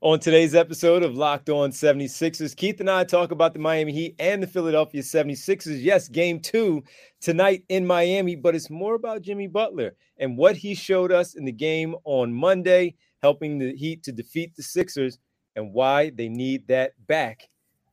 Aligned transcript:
On 0.00 0.20
today's 0.20 0.54
episode 0.54 1.02
of 1.02 1.16
Locked 1.16 1.50
On 1.50 1.72
76ers, 1.72 2.54
Keith 2.54 2.78
and 2.78 2.88
I 2.88 3.02
talk 3.02 3.32
about 3.32 3.52
the 3.52 3.58
Miami 3.58 3.90
Heat 3.92 4.14
and 4.20 4.40
the 4.40 4.46
Philadelphia 4.46 5.02
76ers. 5.02 5.82
Yes, 5.82 6.08
game 6.08 6.38
two 6.38 6.84
tonight 7.20 7.64
in 7.68 7.84
Miami, 7.84 8.36
but 8.36 8.54
it's 8.54 8.70
more 8.70 8.94
about 8.94 9.22
Jimmy 9.22 9.48
Butler 9.48 9.96
and 10.18 10.38
what 10.38 10.56
he 10.56 10.76
showed 10.76 11.10
us 11.10 11.34
in 11.34 11.44
the 11.44 11.50
game 11.50 11.96
on 12.04 12.32
Monday, 12.32 12.94
helping 13.22 13.58
the 13.58 13.74
Heat 13.74 14.04
to 14.04 14.12
defeat 14.12 14.54
the 14.54 14.62
Sixers 14.62 15.18
and 15.56 15.72
why 15.72 16.10
they 16.10 16.28
need 16.28 16.68
that 16.68 16.92
back 17.08 17.48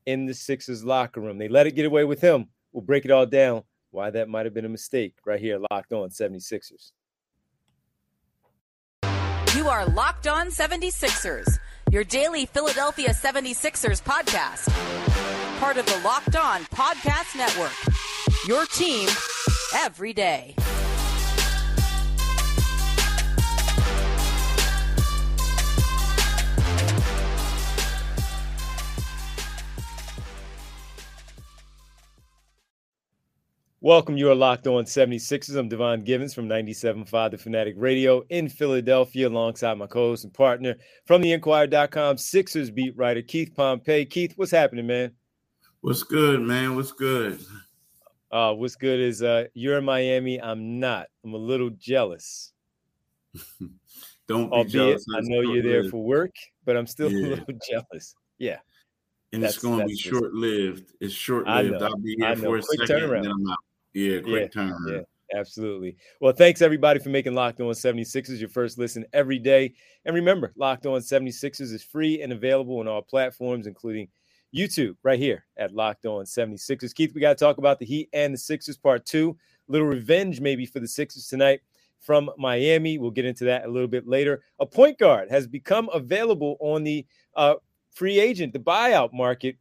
in 0.06 0.28
the 0.28 0.34
Sixers 0.36 0.86
locker 0.86 1.22
room. 1.22 1.40
They 1.40 1.48
let 1.48 1.66
it 1.66 1.72
get 1.72 1.88
away 1.88 2.04
with 2.04 2.22
him. 2.22 2.50
We'll 2.72 2.84
break 2.84 3.06
it 3.06 3.12
all 3.12 3.26
down, 3.26 3.64
why 3.90 4.12
that 4.12 4.30
might 4.30 4.46
have 4.46 4.54
been 4.54 4.66
a 4.66 4.70
mistake 4.70 5.16
right 5.26 5.40
here, 5.40 5.58
Locked 5.72 5.92
On 5.92 6.10
76ers. 6.10 6.92
You 9.56 9.70
are 9.70 9.88
Locked 9.88 10.28
On 10.28 10.50
76ers 10.50 11.58
your 11.96 12.04
daily 12.04 12.46
Philadelphia 12.46 13.12
76ers 13.12 14.04
podcast. 14.04 14.70
Part 15.62 15.78
of 15.78 15.86
the 15.86 15.98
Locked 16.04 16.36
On 16.36 16.62
Podcast 16.66 17.38
Network. 17.38 17.72
Your 18.46 18.66
team 18.66 19.08
every 19.74 20.12
day. 20.12 20.56
Welcome. 33.86 34.18
You 34.18 34.32
are 34.32 34.36
locked 34.36 34.66
on 34.66 34.84
76ers. 34.86 35.56
I'm 35.56 35.70
Devon 35.70 36.04
Givens 36.04 36.34
from 36.34 36.50
97.5 36.50 37.30
The 37.30 37.38
Fanatic 37.38 37.76
Radio 37.78 38.24
in 38.30 38.50
Philadelphia, 38.50 39.28
alongside 39.28 39.78
my 39.78 39.86
co 39.86 40.10
host 40.10 40.24
and 40.24 40.34
partner 40.34 40.76
from 41.06 41.22
the 41.22 41.32
Inquirer.com 41.32 42.18
Sixers 42.18 42.72
beat 42.72 42.98
writer 42.98 43.22
Keith 43.22 43.54
Pompey. 43.56 44.06
Keith, 44.06 44.34
what's 44.38 44.50
happening, 44.50 44.88
man? 44.88 45.12
What's 45.82 46.02
good, 46.02 46.42
man? 46.42 46.76
What's 46.76 46.94
good? 46.94 47.40
Uh, 48.32 48.54
what's 48.54 48.76
good 48.76 49.00
is 49.00 49.22
uh, 49.22 49.44
you're 49.54 49.78
in 49.78 49.86
Miami. 49.86 50.42
I'm 50.42 50.80
not. 50.80 51.06
I'm 51.24 51.36
a 51.36 51.38
little 51.38 51.70
jealous. 51.70 52.54
Don't 54.28 54.50
be 54.50 54.52
Albeit, 54.52 54.72
jealous. 54.72 55.06
I 55.16 55.20
know 55.22 55.42
you're 55.42 55.62
there 55.62 55.92
for 55.92 56.04
work, 56.04 56.34
but 56.66 56.76
I'm 56.76 56.88
still 56.88 57.12
yeah. 57.12 57.20
a 57.20 57.30
little 57.36 57.60
jealous. 57.70 58.16
Yeah. 58.40 58.58
And 59.32 59.44
that's, 59.44 59.58
it's 59.58 59.64
going 59.64 59.82
to 59.82 59.86
be 59.86 59.96
short 59.96 60.34
lived. 60.34 60.94
It's 61.00 61.14
short 61.14 61.46
lived. 61.46 61.84
I'll 61.84 61.96
be 61.98 62.16
here 62.18 62.36
for 62.36 62.58
a 62.58 62.64
Quick 62.64 62.88
second 62.88 62.96
turnaround. 62.96 63.16
and 63.18 63.26
then 63.26 63.32
I'm 63.32 63.52
out. 63.52 63.58
Yeah, 63.96 64.20
quick 64.20 64.54
yeah, 64.54 64.62
turnaround. 64.62 64.92
Yeah, 65.32 65.40
absolutely. 65.40 65.96
Well, 66.20 66.34
thanks 66.34 66.62
everybody 66.62 67.00
for 67.00 67.10
making 67.10 67.34
Locked 67.34 67.62
On 67.62 67.68
76ers 67.68 68.40
your 68.40 68.50
first 68.50 68.78
listen 68.78 69.06
every 69.14 69.40
day. 69.40 69.74
And 70.04 70.14
remember, 70.14 70.52
Locked 70.58 70.86
On 70.86 71.00
76ers 71.00 71.74
is 71.74 71.82
free 71.82 72.22
and 72.22 72.34
available 72.34 72.80
on 72.80 72.90
all 72.90 73.02
platforms, 73.02 73.68
including 73.68 74.10
YouTube, 74.54 74.98
right 75.04 75.18
here 75.18 75.46
at 75.56 75.72
Locked 75.72 76.06
On 76.06 76.26
76ers. 76.26 76.94
Keith, 76.94 77.16
we 77.16 77.22
got 77.22 77.38
to 77.38 77.44
talk 77.44 77.58
about 77.58 77.80
the 77.80 77.86
Heat 77.86 78.10
and 78.12 78.34
the 78.34 78.38
Sixers 78.38 78.78
part 78.78 79.06
two. 79.06 79.38
Little 79.70 79.88
revenge 79.88 80.42
maybe 80.42 80.66
for 80.66 80.82
the 80.82 80.88
Sixers 80.90 81.28
tonight 81.28 81.62
from 82.02 82.30
Miami. 82.38 82.98
We'll 82.98 83.12
get 83.12 83.26
into 83.26 83.46
that 83.46 83.64
a 83.64 83.72
little 83.72 83.88
bit 83.88 84.08
later. 84.10 84.44
A 84.60 84.66
point 84.66 85.00
guard 85.00 85.32
has 85.32 85.48
become 85.48 85.90
available 85.94 86.58
on 86.60 86.84
the 86.84 87.06
uh, 87.38 87.56
free 87.92 88.20
agent, 88.20 88.52
the 88.52 88.60
buyout 88.60 89.14
market. 89.14 89.56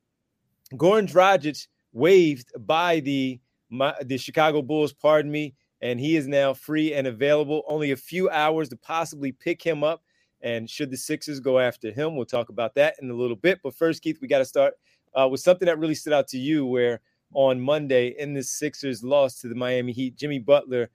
Goran 0.73 1.09
Dragic 1.09 1.69
waived 1.93 2.51
by 2.67 2.99
the 2.99 3.39
my, 3.75 3.95
the 4.03 4.17
Chicago 4.17 4.63
Bulls, 4.63 4.93
pardon 4.93 5.31
me, 5.31 5.55
and 5.83 6.01
he 6.01 6.17
is 6.17 6.27
now 6.27 6.55
free 6.55 6.95
and 6.95 7.07
available. 7.07 7.63
Only 7.69 7.91
a 7.91 7.97
few 7.97 8.31
hours 8.31 8.69
to 8.71 8.77
possibly 8.77 9.33
pick 9.33 9.63
him 9.63 9.85
up. 9.85 10.03
And 10.41 10.69
should 10.69 10.91
the 10.91 10.97
Sixers 10.97 11.41
go 11.41 11.59
after 11.59 11.91
him, 11.91 12.17
we'll 12.17 12.27
talk 12.27 12.51
about 12.51 12.75
that 12.75 12.97
in 13.01 13.11
a 13.11 13.15
little 13.15 13.37
bit. 13.37 13.61
But 13.63 13.75
first, 13.75 14.03
Keith, 14.03 14.19
we 14.21 14.29
got 14.29 14.39
to 14.39 14.45
start 14.45 14.75
uh, 15.15 15.27
with 15.27 15.41
something 15.41 15.67
that 15.67 15.79
really 15.79 15.95
stood 15.95 16.13
out 16.13 16.29
to 16.29 16.39
you, 16.39 16.67
where 16.67 17.01
on 17.33 17.61
Monday 17.61 18.15
in 18.19 18.35
the 18.35 18.43
Sixers 18.43 19.03
loss 19.03 19.41
to 19.41 19.49
the 19.49 19.55
Miami 19.55 19.93
Heat, 19.93 20.17
Jimmy 20.17 20.39
Butler 20.39 20.91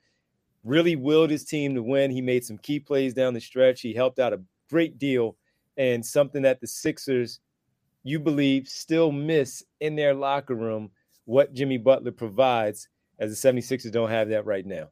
really 0.63 0.95
willed 0.95 1.31
his 1.31 1.45
team 1.45 1.73
to 1.73 1.81
win. 1.81 2.11
He 2.11 2.21
made 2.21 2.45
some 2.45 2.59
key 2.59 2.79
plays 2.79 3.13
down 3.13 3.33
the 3.33 3.41
stretch. 3.41 3.81
He 3.81 3.93
helped 3.93 4.19
out 4.19 4.33
a 4.33 4.41
great 4.69 4.99
deal, 4.99 5.35
and 5.77 6.05
something 6.05 6.43
that 6.43 6.61
the 6.61 6.67
Sixers, 6.67 7.39
you 8.03 8.19
believe, 8.19 8.67
still 8.67 9.11
miss 9.11 9.63
in 9.79 9.95
their 9.95 10.13
locker 10.13 10.55
room 10.55 10.91
what 11.29 11.53
Jimmy 11.53 11.77
Butler 11.77 12.11
provides, 12.11 12.87
as 13.19 13.39
the 13.39 13.53
76ers 13.53 13.91
don't 13.91 14.09
have 14.09 14.29
that 14.29 14.47
right 14.47 14.65
now. 14.65 14.89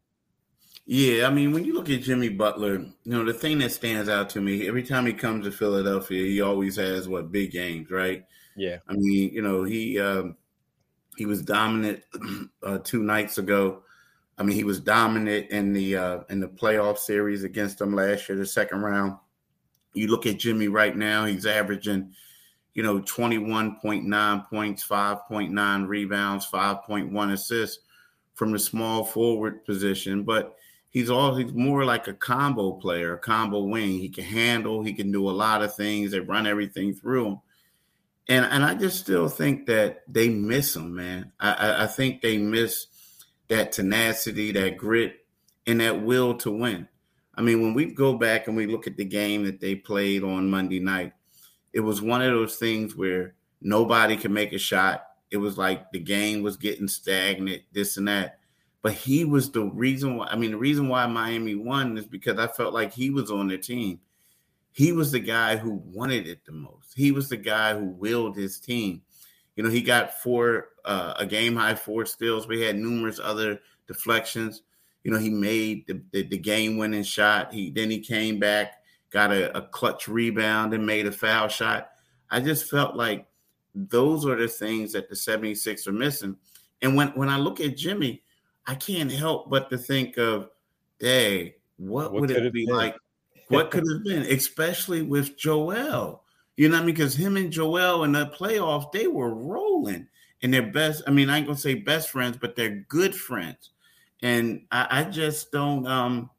Yeah, 0.86 1.26
I 1.26 1.32
mean, 1.32 1.52
when 1.52 1.66
you 1.66 1.74
look 1.74 1.90
at 1.90 2.04
Jimmy 2.04 2.30
Butler, 2.30 2.76
you 2.76 2.94
know, 3.06 3.26
the 3.26 3.34
thing 3.34 3.58
that 3.58 3.72
stands 3.72 4.08
out 4.08 4.30
to 4.30 4.40
me 4.40 4.68
every 4.68 4.84
time 4.84 5.08
he 5.08 5.14
comes 5.14 5.46
to 5.46 5.52
Philadelphia, 5.52 6.24
he 6.24 6.40
always 6.42 6.76
has 6.76 7.08
what 7.08 7.32
big 7.32 7.52
games, 7.52 7.90
right? 7.90 8.24
Yeah. 8.56 8.78
I 8.88 8.94
mean, 8.94 9.34
you 9.34 9.42
know, 9.42 9.64
he 9.64 10.00
um, 10.00 10.38
he 11.18 11.26
was 11.26 11.42
dominant 11.42 12.04
uh, 12.64 12.78
two 12.84 13.02
nights 13.02 13.40
ago. 13.40 13.82
I 14.38 14.44
mean, 14.44 14.56
he 14.56 14.64
was 14.64 14.80
dominant 14.80 15.50
in 15.50 15.74
the 15.74 15.98
uh, 15.98 16.20
in 16.30 16.40
the 16.40 16.48
playoff 16.48 17.00
series 17.00 17.44
against 17.46 17.80
them 17.80 17.96
last 17.96 18.30
year, 18.30 18.38
the 18.38 18.46
second 18.46 18.82
round. 18.82 19.18
You 19.94 20.08
look 20.08 20.28
at 20.28 20.38
Jimmy 20.38 20.68
right 20.68 20.96
now; 20.96 21.26
he's 21.26 21.48
averaging 21.48 22.14
you 22.78 22.84
know, 22.84 23.00
21.9 23.00 24.50
points, 24.50 24.88
5.9 24.88 25.88
rebounds, 25.88 26.46
5.1 26.46 27.32
assists 27.34 27.80
from 28.36 28.52
the 28.52 28.60
small 28.60 29.04
forward 29.04 29.66
position. 29.66 30.22
But 30.22 30.56
he's 30.92 31.10
all 31.10 31.36
he's 31.36 31.54
more 31.54 31.86
like 31.86 32.08
a 32.08 32.14
combo 32.14 32.74
player, 32.74 33.16
a 33.16 33.18
combo 33.18 33.64
wing. 33.64 33.98
He 33.98 34.10
can 34.10 34.26
handle, 34.26 34.84
he 34.84 34.94
can 34.94 35.12
do 35.12 35.28
a 35.28 35.32
lot 35.32 35.64
of 35.64 35.74
things. 35.74 36.12
They 36.12 36.20
run 36.20 36.46
everything 36.46 36.94
through 36.94 37.26
him. 37.26 37.40
And 38.30 38.46
and 38.46 38.64
I 38.64 38.76
just 38.76 39.00
still 39.00 39.28
think 39.28 39.66
that 39.66 40.04
they 40.08 40.30
miss 40.30 40.76
him, 40.76 40.94
man. 40.94 41.32
I, 41.40 41.54
I, 41.54 41.84
I 41.86 41.88
think 41.88 42.22
they 42.22 42.38
miss 42.38 42.86
that 43.48 43.72
tenacity, 43.72 44.52
that 44.52 44.78
grit, 44.78 45.26
and 45.66 45.82
that 45.82 46.04
will 46.04 46.36
to 46.36 46.52
win. 46.52 46.88
I 47.34 47.42
mean, 47.42 47.60
when 47.64 47.74
we 47.74 47.86
go 47.86 48.14
back 48.14 48.48
and 48.48 48.56
we 48.56 48.68
look 48.68 48.86
at 48.86 48.98
the 48.98 49.06
game 49.06 49.46
that 49.46 49.60
they 49.60 49.74
played 49.74 50.24
on 50.24 50.52
Monday 50.52 50.80
night, 50.80 51.14
it 51.78 51.82
was 51.82 52.02
one 52.02 52.24
of 52.24 52.32
those 52.32 52.56
things 52.56 52.96
where 52.96 53.36
nobody 53.62 54.18
could 54.18 54.32
make 54.32 54.52
a 54.52 54.58
shot. 54.58 55.10
It 55.30 55.38
was 55.38 55.60
like 55.60 55.92
the 55.92 56.00
game 56.00 56.42
was 56.42 56.58
getting 56.58 56.88
stagnant, 56.88 57.62
this 57.72 57.98
and 57.98 58.08
that. 58.08 58.40
But 58.82 58.94
he 58.94 59.26
was 59.26 59.52
the 59.52 59.66
reason 59.66 60.18
why. 60.18 60.26
I 60.26 60.38
mean, 60.38 60.50
the 60.50 60.58
reason 60.58 60.90
why 60.90 61.06
Miami 61.06 61.54
won 61.54 61.96
is 61.96 62.08
because 62.08 62.40
I 62.40 62.48
felt 62.48 62.74
like 62.74 62.92
he 62.92 63.12
was 63.12 63.30
on 63.30 63.48
the 63.48 63.60
team. 63.60 64.00
He 64.72 64.92
was 64.92 65.12
the 65.12 65.20
guy 65.20 65.56
who 65.56 65.84
wanted 65.86 66.28
it 66.28 66.44
the 66.46 66.52
most. 66.52 66.94
He 66.96 67.12
was 67.12 67.30
the 67.30 67.38
guy 67.38 67.78
who 67.78 67.86
willed 67.86 68.36
his 68.36 68.60
team. 68.60 69.04
You 69.56 69.64
know, 69.64 69.70
he 69.70 69.82
got 69.82 70.20
four, 70.24 70.70
uh, 70.84 71.14
a 71.20 71.28
game 71.28 71.56
high 71.56 71.76
four 71.76 72.08
steals. 72.08 72.48
We 72.48 72.62
had 72.62 72.76
numerous 72.76 73.20
other 73.24 73.60
deflections. 73.88 74.64
You 75.04 75.12
know, 75.12 75.20
he 75.20 75.30
made 75.30 75.86
the, 75.86 76.02
the, 76.12 76.24
the 76.24 76.38
game 76.40 76.78
winning 76.78 77.04
shot. 77.04 77.54
He 77.54 77.70
then 77.70 77.92
he 77.92 78.00
came 78.00 78.40
back 78.40 78.77
got 79.12 79.32
a, 79.32 79.56
a 79.58 79.62
clutch 79.62 80.08
rebound 80.08 80.74
and 80.74 80.86
made 80.86 81.08
a 81.08 81.12
foul 81.12 81.48
shot. 81.48 81.90
I 82.30 82.40
just 82.40 82.70
felt 82.70 82.96
like 82.96 83.26
those 83.74 84.26
are 84.26 84.36
the 84.36 84.48
things 84.48 84.94
that 84.94 85.10
the 85.10 85.16
76 85.16 85.88
are 85.88 85.92
missing. 85.92 86.36
And 86.82 86.96
when, 86.96 87.10
when 87.10 87.30
I 87.30 87.38
look 87.38 87.60
at 87.60 87.78
Jimmy, 87.78 88.24
I 88.66 88.76
can't 88.76 89.12
help 89.12 89.50
but 89.50 89.70
to 89.70 89.78
think 89.78 90.18
of, 90.18 90.50
day, 91.00 91.56
what, 91.78 92.12
what 92.12 92.22
would 92.22 92.32
it 92.32 92.54
be 92.54 92.66
been? 92.66 92.76
like? 92.76 92.96
What 93.50 93.72
could 93.72 93.84
have 93.92 94.04
been, 94.06 94.24
especially 94.24 95.02
with 95.02 95.38
Joel? 95.38 96.24
You 96.56 96.70
know 96.70 96.76
what 96.76 96.84
I 96.84 96.86
mean? 96.86 96.96
Because 96.96 97.16
him 97.16 97.38
and 97.38 97.52
Joel 97.52 98.04
in 98.04 98.12
the 98.12 98.28
playoffs, 98.28 98.92
they 98.92 99.08
were 99.08 99.34
rolling 99.34 100.08
and 100.42 100.54
they're 100.54 100.72
best. 100.72 101.04
I 101.08 101.12
mean, 101.12 101.30
I 101.30 101.38
ain't 101.38 101.48
gonna 101.48 101.58
say 101.58 101.76
best 101.76 102.10
friends, 102.10 102.38
but 102.40 102.56
they're 102.56 102.86
good 102.90 103.16
friends. 103.16 103.72
And 104.24 104.66
I, 104.72 104.88
I 104.90 105.04
just 105.04 105.52
don't 105.52 105.86
um 105.88 106.32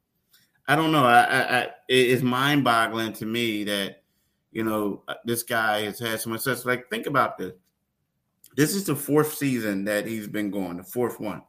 I 0.69 0.75
don't 0.75 0.91
know. 0.91 1.03
I, 1.03 1.21
I, 1.21 1.61
I 1.61 1.69
it's 1.87 2.21
mind 2.21 2.63
boggling 2.63 3.11
to 3.13 3.25
me 3.25 3.63
that 3.63 4.03
you 4.51 4.63
know 4.63 5.01
uh, 5.07 5.15
this 5.25 5.41
guy 5.41 5.81
has 5.81 5.97
had 5.97 6.21
so 6.21 6.29
much 6.29 6.41
success. 6.41 6.63
Like, 6.63 6.87
think 6.91 7.07
about 7.07 7.39
this. 7.39 7.53
This 8.55 8.75
is 8.75 8.85
the 8.85 8.95
fourth 8.95 9.33
season 9.33 9.83
that 9.85 10.05
he's 10.05 10.27
been 10.27 10.51
going, 10.51 10.77
the 10.77 10.83
fourth 10.83 11.19
one. 11.19 11.41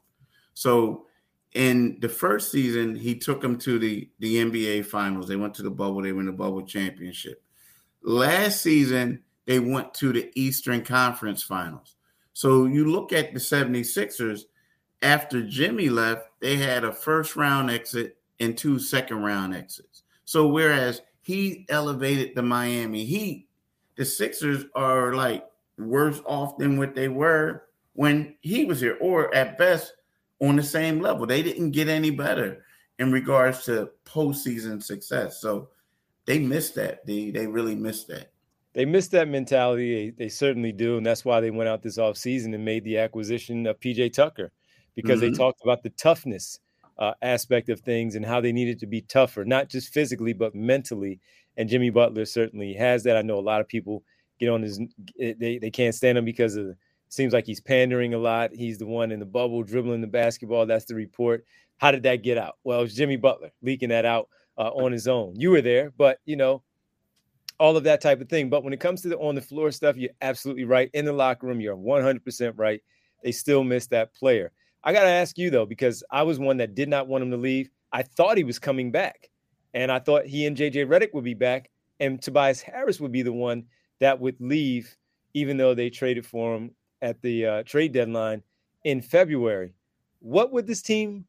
So, 0.55 1.05
in 1.53 1.99
the 2.01 2.09
first 2.09 2.51
season, 2.51 2.97
he 2.97 3.15
took 3.15 3.43
them 3.43 3.59
to 3.59 3.79
the 3.79 4.09
the 4.21 4.37
NBA 4.37 4.87
Finals. 4.87 5.29
They 5.29 5.37
went 5.37 5.53
to 5.57 5.63
the 5.63 5.71
bubble. 5.71 6.01
They 6.01 6.13
won 6.13 6.25
the 6.25 6.33
bubble 6.33 6.63
championship. 6.63 7.43
Last 8.03 8.63
season, 8.63 9.23
they 9.45 9.59
went 9.59 9.93
to 9.95 10.15
the 10.15 10.31
Eastern 10.35 10.83
Conference 10.83 11.43
Finals. 11.43 11.97
So 12.33 12.65
you 12.65 12.87
look 12.87 13.13
at 13.13 13.35
the 13.35 13.39
76ers, 13.39 14.45
after 15.03 15.43
Jimmy 15.43 15.91
left, 15.91 16.23
they 16.41 16.57
had 16.57 16.85
a 16.85 16.93
first 16.93 17.37
round 17.37 17.71
exit 17.71 18.17
and 18.41 18.57
two 18.57 18.79
second 18.79 19.23
round 19.23 19.55
exits. 19.55 20.03
So 20.25 20.49
whereas 20.49 21.03
he 21.21 21.67
elevated 21.69 22.35
the 22.35 22.43
Miami 22.43 23.05
Heat, 23.05 23.49
the 23.97 24.05
Sixers 24.05 24.65
are 24.75 25.15
like 25.15 25.45
worse 25.79 26.21
off 26.25 26.59
than 26.59 26.79
what 26.79 26.95
they 26.95 27.09
were 27.09 27.65
when 27.93 28.35
he 28.41 28.65
was 28.65 28.81
here, 28.81 28.97
or 29.01 29.35
at 29.35 29.59
best 29.59 29.93
on 30.41 30.57
the 30.57 30.63
same 30.63 31.01
level. 31.01 31.27
They 31.27 31.43
didn't 31.43 31.73
get 31.73 31.89
any 31.89 32.11
better 32.11 32.65
in 32.99 33.13
regards 33.13 33.65
to 33.65 33.91
postseason 34.05 34.83
success. 34.83 35.41
So 35.41 35.69
they 36.27 36.39
missed 36.39 36.75
that. 36.77 37.05
They 37.07 37.31
they 37.31 37.47
really 37.47 37.75
missed 37.75 38.09
that. 38.09 38.33
they 38.73 38.85
miss 38.85 39.09
that 39.09 39.29
mentality. 39.29 40.11
They, 40.11 40.25
they, 40.25 40.29
certainly 40.29 40.73
do. 40.73 40.97
And 40.97 41.05
that's 41.05 41.25
why 41.25 41.41
they 41.41 41.51
went 41.51 41.69
out 41.69 41.83
this 41.83 41.99
offseason 41.99 42.55
and 42.55 42.65
made 42.65 42.85
the 42.85 42.99
acquisition 42.99 43.67
of 43.67 43.81
PJ 43.81 44.13
Tucker 44.13 44.53
because 44.95 45.21
mm-hmm. 45.21 45.33
they 45.33 45.37
talked 45.37 45.61
about 45.63 45.83
the 45.83 45.91
toughness 45.91 46.61
uh, 47.01 47.15
aspect 47.23 47.71
of 47.71 47.81
things 47.81 48.15
and 48.15 48.25
how 48.25 48.41
they 48.41 48.53
needed 48.53 48.79
to 48.79 48.87
be 48.87 49.01
tougher, 49.01 49.45
not 49.45 49.69
just 49.69 49.93
physically, 49.93 50.33
but 50.33 50.55
mentally. 50.55 51.19
And 51.57 51.69
Jimmy 51.69 51.91
Butler 51.91 52.27
certainly 52.27 52.75
has 52.75 53.03
that. 53.05 53.17
I 53.17 53.23
know 53.23 53.39
a 53.39 53.41
lot 53.41 53.61
of 53.61 53.69
people 53.69 54.05
get 54.39 54.51
on 54.51 54.63
his, 54.63 54.81
eh, 55.19 55.35
they, 55.39 55.59
they 55.59 55.71
can't 55.71 55.95
stand 55.95 56.19
him 56.19 56.25
because 56.25 56.57
of, 56.57 56.77
seems 57.09 57.33
like 57.33 57.47
he's 57.47 57.61
pandering 57.61 58.15
a 58.15 58.19
lot. 58.19 58.51
He's 58.53 58.79
the 58.79 58.87
one 58.87 59.11
in 59.11 59.19
the 59.19 59.27
bubble 59.27 59.63
dribbling 59.63 60.01
the 60.01 60.07
basketball. 60.07 60.67
That's 60.67 60.85
the 60.85 60.95
report. 60.95 61.45
How 61.79 61.91
did 61.91 62.03
that 62.05 62.23
get 62.23 62.39
out? 62.39 62.59
Well, 62.63 62.81
it 62.81 62.83
was 62.83 62.95
Jimmy 62.95 63.17
Butler 63.17 63.51
leaking 63.63 63.89
that 63.89 64.05
out 64.05 64.29
uh, 64.59 64.69
on 64.69 64.93
his 64.93 65.09
own. 65.09 65.35
You 65.37 65.51
were 65.51 65.63
there, 65.63 65.93
but 65.97 66.19
you 66.27 66.37
know, 66.37 66.63
all 67.59 67.77
of 67.77 67.85
that 67.85 68.01
type 68.01 68.21
of 68.21 68.29
thing. 68.29 68.49
But 68.51 68.63
when 68.63 68.73
it 68.73 68.81
comes 68.81 69.03
to 69.03 69.09
the 69.09 69.19
on 69.19 69.35
the 69.35 69.41
floor 69.41 69.71
stuff, 69.71 69.97
you're 69.97 70.11
absolutely 70.21 70.65
right. 70.65 70.91
In 70.93 71.05
the 71.05 71.13
locker 71.13 71.47
room, 71.47 71.61
you're 71.61 71.77
100% 71.77 72.53
right. 72.57 72.81
They 73.25 73.33
still 73.33 73.65
miss 73.65 73.87
that 73.89 74.15
player. 74.15 74.53
I 74.83 74.93
got 74.93 75.03
to 75.03 75.09
ask 75.09 75.37
you 75.37 75.51
though, 75.51 75.67
because 75.67 76.03
I 76.11 76.23
was 76.23 76.39
one 76.39 76.57
that 76.59 76.75
did 76.75 76.89
not 76.89 77.09
want 77.09 77.23
him 77.23 77.31
to 77.31 77.37
leave. 77.37 77.71
I 77.93 78.03
thought 78.03 78.37
he 78.37 78.45
was 78.45 78.59
coming 78.59 78.91
back, 78.91 79.31
and 79.75 79.91
I 79.91 79.99
thought 79.99 80.27
he 80.27 80.47
and 80.47 80.57
JJ 80.57 80.87
Redick 80.87 81.13
would 81.13 81.25
be 81.25 81.35
back, 81.35 81.71
and 81.99 82.21
Tobias 82.21 82.63
Harris 82.63 83.01
would 83.01 83.13
be 83.13 83.23
the 83.23 83.33
one 83.33 83.65
that 84.01 84.19
would 84.19 84.37
leave, 84.41 84.97
even 85.35 85.57
though 85.57 85.75
they 85.75 85.91
traded 85.91 86.25
for 86.25 86.57
him 86.57 86.71
at 87.03 87.21
the 87.23 87.47
uh, 87.47 87.63
trade 87.65 87.93
deadline 87.93 88.43
in 88.85 89.03
February. 89.03 89.75
What 90.21 90.53
would 90.53 90.67
this 90.67 90.83
team 90.83 91.27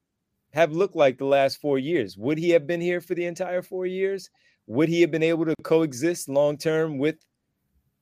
have 0.53 0.71
looked 0.71 0.95
like 0.95 1.17
the 1.17 1.25
last 1.25 1.59
four 1.59 1.79
years? 1.79 2.17
Would 2.17 2.37
he 2.37 2.49
have 2.51 2.67
been 2.67 2.81
here 2.81 3.01
for 3.01 3.15
the 3.15 3.25
entire 3.25 3.61
four 3.61 3.85
years? 3.85 4.29
Would 4.67 4.89
he 4.89 5.01
have 5.01 5.11
been 5.11 5.23
able 5.23 5.45
to 5.45 5.55
coexist 5.63 6.29
long 6.29 6.57
term 6.57 6.97
with 6.97 7.17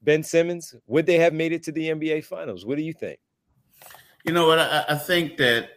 Ben 0.01 0.23
Simmons? 0.23 0.75
Would 0.87 1.05
they 1.05 1.17
have 1.17 1.33
made 1.33 1.53
it 1.53 1.63
to 1.63 1.71
the 1.71 1.89
NBA 1.89 2.25
Finals? 2.25 2.65
What 2.65 2.77
do 2.77 2.83
you 2.83 2.93
think? 2.93 3.19
You 4.25 4.33
know 4.33 4.47
what? 4.47 4.59
I, 4.59 4.85
I 4.89 4.95
think 4.95 5.37
that 5.37 5.69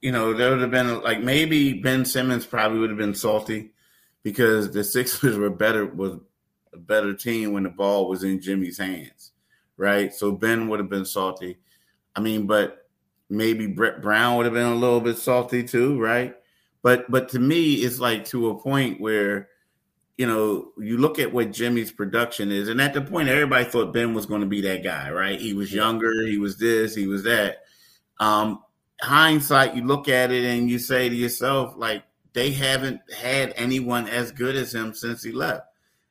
you 0.00 0.12
know 0.12 0.34
there 0.34 0.50
would 0.50 0.60
have 0.60 0.70
been 0.70 1.02
like 1.02 1.20
maybe 1.20 1.74
Ben 1.74 2.04
Simmons 2.04 2.46
probably 2.46 2.78
would 2.78 2.90
have 2.90 2.98
been 2.98 3.14
salty 3.14 3.72
because 4.22 4.70
the 4.70 4.84
Sixers 4.84 5.36
were 5.36 5.50
better 5.50 5.86
was 5.86 6.18
a 6.72 6.78
better 6.78 7.14
team 7.14 7.52
when 7.52 7.62
the 7.62 7.70
ball 7.70 8.08
was 8.08 8.24
in 8.24 8.40
Jimmy's 8.40 8.78
hands, 8.78 9.32
right? 9.76 10.12
So 10.12 10.32
Ben 10.32 10.68
would 10.68 10.80
have 10.80 10.90
been 10.90 11.04
salty. 11.04 11.58
I 12.16 12.20
mean, 12.20 12.46
but 12.46 12.88
maybe 13.30 13.66
Brett 13.66 14.02
Brown 14.02 14.36
would 14.36 14.46
have 14.46 14.54
been 14.54 14.66
a 14.66 14.74
little 14.74 15.00
bit 15.00 15.18
salty 15.18 15.62
too, 15.62 16.00
right? 16.00 16.34
But 16.82 17.10
but 17.10 17.28
to 17.30 17.38
me, 17.38 17.74
it's 17.74 17.98
like 18.00 18.24
to 18.26 18.50
a 18.50 18.60
point 18.60 19.00
where 19.00 19.48
you 20.16 20.26
know, 20.26 20.72
you 20.78 20.96
look 20.96 21.18
at 21.18 21.32
what 21.32 21.50
Jimmy's 21.50 21.90
production 21.90 22.52
is, 22.52 22.68
and 22.68 22.80
at 22.80 22.94
the 22.94 23.00
point, 23.00 23.28
everybody 23.28 23.64
thought 23.64 23.92
Ben 23.92 24.14
was 24.14 24.26
going 24.26 24.42
to 24.42 24.46
be 24.46 24.60
that 24.60 24.84
guy, 24.84 25.10
right? 25.10 25.40
He 25.40 25.54
was 25.54 25.72
younger, 25.72 26.24
he 26.24 26.38
was 26.38 26.56
this, 26.56 26.94
he 26.94 27.06
was 27.06 27.24
that. 27.24 27.64
Um, 28.20 28.62
hindsight, 29.00 29.74
you 29.74 29.84
look 29.84 30.08
at 30.08 30.30
it 30.30 30.44
and 30.44 30.70
you 30.70 30.78
say 30.78 31.08
to 31.08 31.14
yourself, 31.14 31.74
like, 31.76 32.04
they 32.32 32.50
haven't 32.50 33.00
had 33.16 33.52
anyone 33.56 34.08
as 34.08 34.32
good 34.32 34.56
as 34.56 34.74
him 34.74 34.92
since 34.94 35.22
he 35.22 35.32
left 35.32 35.66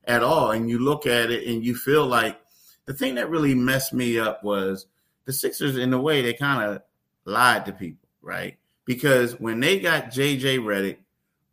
at 0.06 0.24
all. 0.24 0.52
And 0.52 0.70
you 0.70 0.80
look 0.80 1.06
at 1.06 1.32
it 1.32 1.48
and 1.48 1.64
you 1.64 1.76
feel 1.76 2.06
like 2.06 2.40
the 2.86 2.94
thing 2.94 3.16
that 3.16 3.30
really 3.30 3.56
messed 3.56 3.94
me 3.94 4.20
up 4.20 4.44
was 4.44 4.88
the 5.26 5.34
Sixers, 5.34 5.78
in 5.78 5.94
a 5.94 6.02
way, 6.02 6.22
they 6.22 6.34
kind 6.34 6.64
of 6.64 6.82
lied 7.26 7.66
to 7.66 7.72
people, 7.72 8.08
right? 8.22 8.58
Because 8.86 9.40
when 9.40 9.60
they 9.60 9.80
got 9.80 10.12
JJ 10.12 10.60
Redick, 10.60 10.98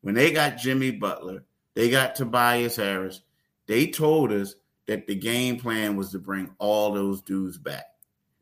when 0.00 0.14
they 0.14 0.32
got 0.32 0.56
Jimmy 0.56 0.90
Butler, 0.90 1.44
they 1.74 1.90
got 1.90 2.14
Tobias 2.14 2.76
Harris. 2.76 3.22
They 3.66 3.86
told 3.86 4.32
us 4.32 4.56
that 4.86 5.06
the 5.06 5.14
game 5.14 5.58
plan 5.58 5.96
was 5.96 6.10
to 6.10 6.18
bring 6.18 6.50
all 6.58 6.92
those 6.92 7.22
dudes 7.22 7.58
back. 7.58 7.86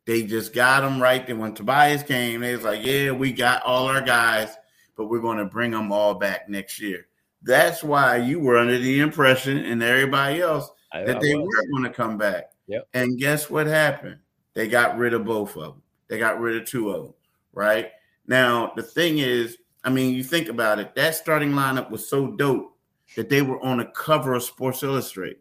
They 0.09 0.23
just 0.23 0.55
got 0.55 0.81
them 0.81 1.03
right. 1.03 1.27
Then 1.27 1.37
when 1.37 1.53
Tobias 1.53 2.03
came, 2.03 2.41
they 2.41 2.57
was 2.57 2.65
like, 2.65 2.83
"Yeah, 2.83 3.11
we 3.11 3.31
got 3.31 3.63
all 3.63 3.89
our 3.89 4.01
guys, 4.01 4.57
but 4.97 5.05
we're 5.05 5.21
going 5.21 5.37
to 5.37 5.45
bring 5.45 5.73
them 5.73 5.93
all 5.93 6.15
back 6.15 6.49
next 6.49 6.81
year." 6.81 7.09
That's 7.43 7.85
why 7.85 8.17
you 8.17 8.41
were 8.41 8.57
under 8.57 8.79
the 8.79 9.01
impression, 9.01 9.59
and 9.59 9.83
everybody 9.83 10.41
else, 10.41 10.71
I, 10.95 11.05
that 11.05 11.17
I 11.17 11.21
they 11.21 11.35
were 11.35 11.67
going 11.73 11.83
to 11.83 11.91
come 11.91 12.17
back. 12.17 12.53
Yep. 12.69 12.89
And 12.95 13.19
guess 13.19 13.51
what 13.51 13.67
happened? 13.67 14.17
They 14.55 14.67
got 14.67 14.97
rid 14.97 15.13
of 15.13 15.27
both 15.27 15.55
of 15.57 15.75
them. 15.75 15.83
They 16.09 16.19
got 16.19 16.41
rid 16.41 16.57
of 16.57 16.67
two 16.67 16.89
of 16.89 17.03
them. 17.03 17.15
Right 17.53 17.91
now, 18.27 18.73
the 18.77 18.83
thing 18.83 19.19
is, 19.19 19.59
I 19.85 19.91
mean, 19.91 20.15
you 20.15 20.25
think 20.25 20.49
about 20.49 20.79
it. 20.79 20.95
That 20.95 21.17
starting 21.17 21.51
lineup 21.51 21.91
was 21.91 22.09
so 22.09 22.29
dope 22.29 22.75
that 23.15 23.29
they 23.29 23.43
were 23.43 23.61
on 23.61 23.77
the 23.77 23.93
cover 23.95 24.33
of 24.33 24.43
Sports 24.43 24.83
Illustrated, 24.83 25.41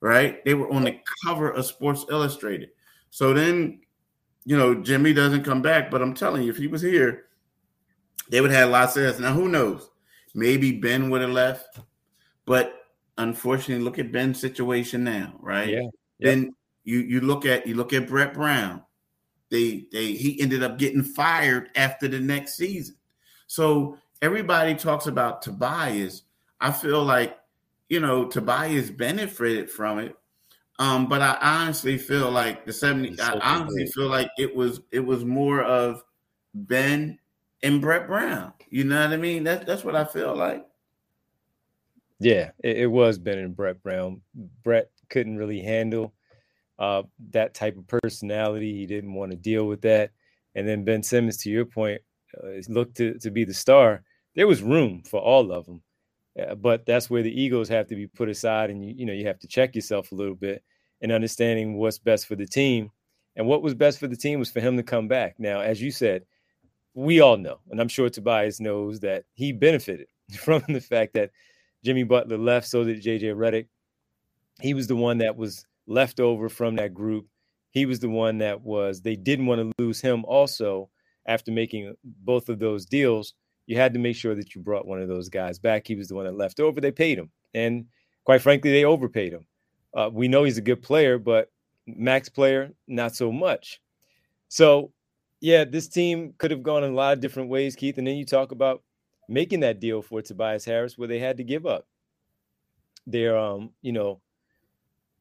right? 0.00 0.44
They 0.44 0.52
were 0.52 0.70
on 0.70 0.84
the 0.84 1.00
cover 1.24 1.50
of 1.50 1.64
Sports 1.64 2.04
Illustrated. 2.10 2.72
So 3.10 3.34
then, 3.34 3.80
you 4.44 4.56
know, 4.56 4.74
Jimmy 4.74 5.12
doesn't 5.12 5.44
come 5.44 5.62
back, 5.62 5.90
but 5.90 6.02
I'm 6.02 6.14
telling 6.14 6.42
you, 6.42 6.50
if 6.50 6.56
he 6.56 6.66
was 6.66 6.82
here, 6.82 7.26
they 8.30 8.40
would 8.40 8.50
have 8.50 8.70
lots 8.70 8.96
of 8.96 9.02
this. 9.02 9.18
Now, 9.18 9.32
who 9.32 9.48
knows? 9.48 9.90
Maybe 10.34 10.72
Ben 10.72 11.10
would 11.10 11.20
have 11.20 11.30
left, 11.30 11.80
but 12.46 12.74
unfortunately, 13.18 13.84
look 13.84 13.98
at 13.98 14.12
Ben's 14.12 14.40
situation 14.40 15.02
now, 15.04 15.34
right? 15.40 15.68
Yeah. 15.68 15.88
Then 16.20 16.54
you 16.84 17.00
you 17.00 17.20
look 17.20 17.44
at 17.46 17.66
you 17.66 17.74
look 17.74 17.92
at 17.92 18.06
Brett 18.06 18.32
Brown. 18.34 18.82
They 19.50 19.86
they 19.90 20.12
he 20.12 20.40
ended 20.40 20.62
up 20.62 20.78
getting 20.78 21.02
fired 21.02 21.70
after 21.74 22.06
the 22.06 22.20
next 22.20 22.56
season. 22.56 22.94
So 23.48 23.98
everybody 24.22 24.74
talks 24.74 25.06
about 25.06 25.42
Tobias, 25.42 26.22
I 26.60 26.72
feel 26.72 27.02
like, 27.02 27.38
you 27.88 28.00
know, 28.00 28.26
Tobias 28.26 28.90
benefited 28.90 29.70
from 29.70 29.98
it. 29.98 30.14
Um, 30.80 31.08
but 31.08 31.20
I 31.20 31.36
honestly 31.42 31.98
feel 31.98 32.30
like 32.30 32.64
the 32.64 32.72
70 32.72 33.20
I 33.20 33.38
honestly 33.42 33.86
feel 33.88 34.08
like 34.08 34.30
it 34.38 34.56
was 34.56 34.80
it 34.90 35.00
was 35.00 35.26
more 35.26 35.62
of 35.62 36.02
Ben 36.54 37.18
and 37.62 37.82
Brett 37.82 38.06
Brown. 38.06 38.54
You 38.70 38.84
know 38.84 38.98
what 38.98 39.12
I 39.12 39.18
mean? 39.18 39.44
That's 39.44 39.66
that's 39.66 39.84
what 39.84 39.94
I 39.94 40.06
feel 40.06 40.34
like. 40.34 40.66
Yeah, 42.18 42.52
it, 42.64 42.78
it 42.78 42.86
was 42.86 43.18
Ben 43.18 43.38
and 43.38 43.54
Brett 43.54 43.82
Brown. 43.82 44.22
Brett 44.64 44.90
couldn't 45.10 45.36
really 45.36 45.60
handle 45.60 46.14
uh, 46.78 47.02
that 47.32 47.52
type 47.52 47.76
of 47.76 47.86
personality. 47.86 48.72
He 48.72 48.86
didn't 48.86 49.12
want 49.12 49.32
to 49.32 49.36
deal 49.36 49.66
with 49.66 49.82
that. 49.82 50.12
And 50.54 50.66
then 50.66 50.84
Ben 50.84 51.02
Simmons, 51.02 51.36
to 51.38 51.50
your 51.50 51.66
point, 51.66 52.00
uh, 52.42 52.62
looked 52.68 52.96
to, 52.96 53.18
to 53.18 53.30
be 53.30 53.44
the 53.44 53.52
star. 53.52 54.02
There 54.34 54.46
was 54.46 54.62
room 54.62 55.02
for 55.02 55.20
all 55.20 55.52
of 55.52 55.66
them. 55.66 55.82
Uh, 56.38 56.54
but 56.54 56.86
that's 56.86 57.10
where 57.10 57.22
the 57.22 57.42
egos 57.42 57.68
have 57.68 57.88
to 57.88 57.96
be 57.96 58.06
put 58.06 58.28
aside, 58.28 58.70
and 58.70 58.84
you 58.84 58.94
you 58.96 59.06
know 59.06 59.12
you 59.12 59.26
have 59.26 59.38
to 59.40 59.48
check 59.48 59.74
yourself 59.74 60.12
a 60.12 60.14
little 60.14 60.34
bit 60.34 60.62
and 61.00 61.12
understanding 61.12 61.76
what's 61.76 61.98
best 61.98 62.26
for 62.26 62.36
the 62.36 62.46
team. 62.46 62.90
And 63.36 63.46
what 63.46 63.62
was 63.62 63.74
best 63.74 63.98
for 63.98 64.06
the 64.06 64.16
team 64.16 64.38
was 64.38 64.50
for 64.50 64.60
him 64.60 64.76
to 64.76 64.82
come 64.82 65.08
back. 65.08 65.36
Now, 65.38 65.60
as 65.60 65.80
you 65.80 65.90
said, 65.90 66.24
we 66.94 67.20
all 67.20 67.36
know, 67.36 67.60
and 67.70 67.80
I'm 67.80 67.88
sure 67.88 68.10
Tobias 68.10 68.60
knows 68.60 69.00
that 69.00 69.24
he 69.34 69.52
benefited 69.52 70.08
from 70.36 70.62
the 70.68 70.80
fact 70.80 71.14
that 71.14 71.30
Jimmy 71.84 72.02
Butler 72.02 72.38
left, 72.38 72.68
so 72.68 72.84
did 72.84 73.02
JJ 73.02 73.34
Redick. 73.34 73.68
He 74.60 74.74
was 74.74 74.86
the 74.86 74.96
one 74.96 75.18
that 75.18 75.36
was 75.36 75.64
left 75.86 76.20
over 76.20 76.48
from 76.48 76.76
that 76.76 76.92
group. 76.92 77.26
He 77.70 77.86
was 77.86 78.00
the 78.00 78.10
one 78.10 78.38
that 78.38 78.60
was, 78.62 79.00
they 79.00 79.16
didn't 79.16 79.46
want 79.46 79.60
to 79.60 79.82
lose 79.82 80.00
him 80.00 80.24
also 80.24 80.90
after 81.26 81.52
making 81.52 81.94
both 82.04 82.48
of 82.48 82.58
those 82.58 82.84
deals 82.84 83.34
you 83.70 83.76
had 83.76 83.94
to 83.94 84.00
make 84.00 84.16
sure 84.16 84.34
that 84.34 84.52
you 84.52 84.60
brought 84.60 84.84
one 84.84 85.00
of 85.00 85.06
those 85.06 85.28
guys 85.28 85.60
back. 85.60 85.86
He 85.86 85.94
was 85.94 86.08
the 86.08 86.16
one 86.16 86.24
that 86.24 86.34
left 86.34 86.58
over. 86.58 86.80
They 86.80 86.90
paid 86.90 87.16
him, 87.16 87.30
and 87.54 87.84
quite 88.24 88.42
frankly, 88.42 88.72
they 88.72 88.84
overpaid 88.84 89.32
him. 89.32 89.46
Uh, 89.94 90.10
we 90.12 90.26
know 90.26 90.42
he's 90.42 90.58
a 90.58 90.60
good 90.60 90.82
player, 90.82 91.18
but 91.18 91.52
max 91.86 92.28
player, 92.28 92.72
not 92.88 93.14
so 93.14 93.30
much. 93.30 93.80
So, 94.48 94.90
yeah, 95.40 95.64
this 95.64 95.86
team 95.86 96.34
could 96.36 96.50
have 96.50 96.64
gone 96.64 96.82
in 96.82 96.90
a 96.90 96.96
lot 96.96 97.12
of 97.12 97.20
different 97.20 97.48
ways, 97.48 97.76
Keith. 97.76 97.96
And 97.96 98.04
then 98.04 98.16
you 98.16 98.26
talk 98.26 98.50
about 98.50 98.82
making 99.28 99.60
that 99.60 99.78
deal 99.78 100.02
for 100.02 100.20
Tobias 100.20 100.64
Harris, 100.64 100.98
where 100.98 101.06
they 101.06 101.20
had 101.20 101.36
to 101.36 101.44
give 101.44 101.64
up 101.64 101.86
their, 103.06 103.38
um, 103.38 103.70
you 103.82 103.92
know, 103.92 104.20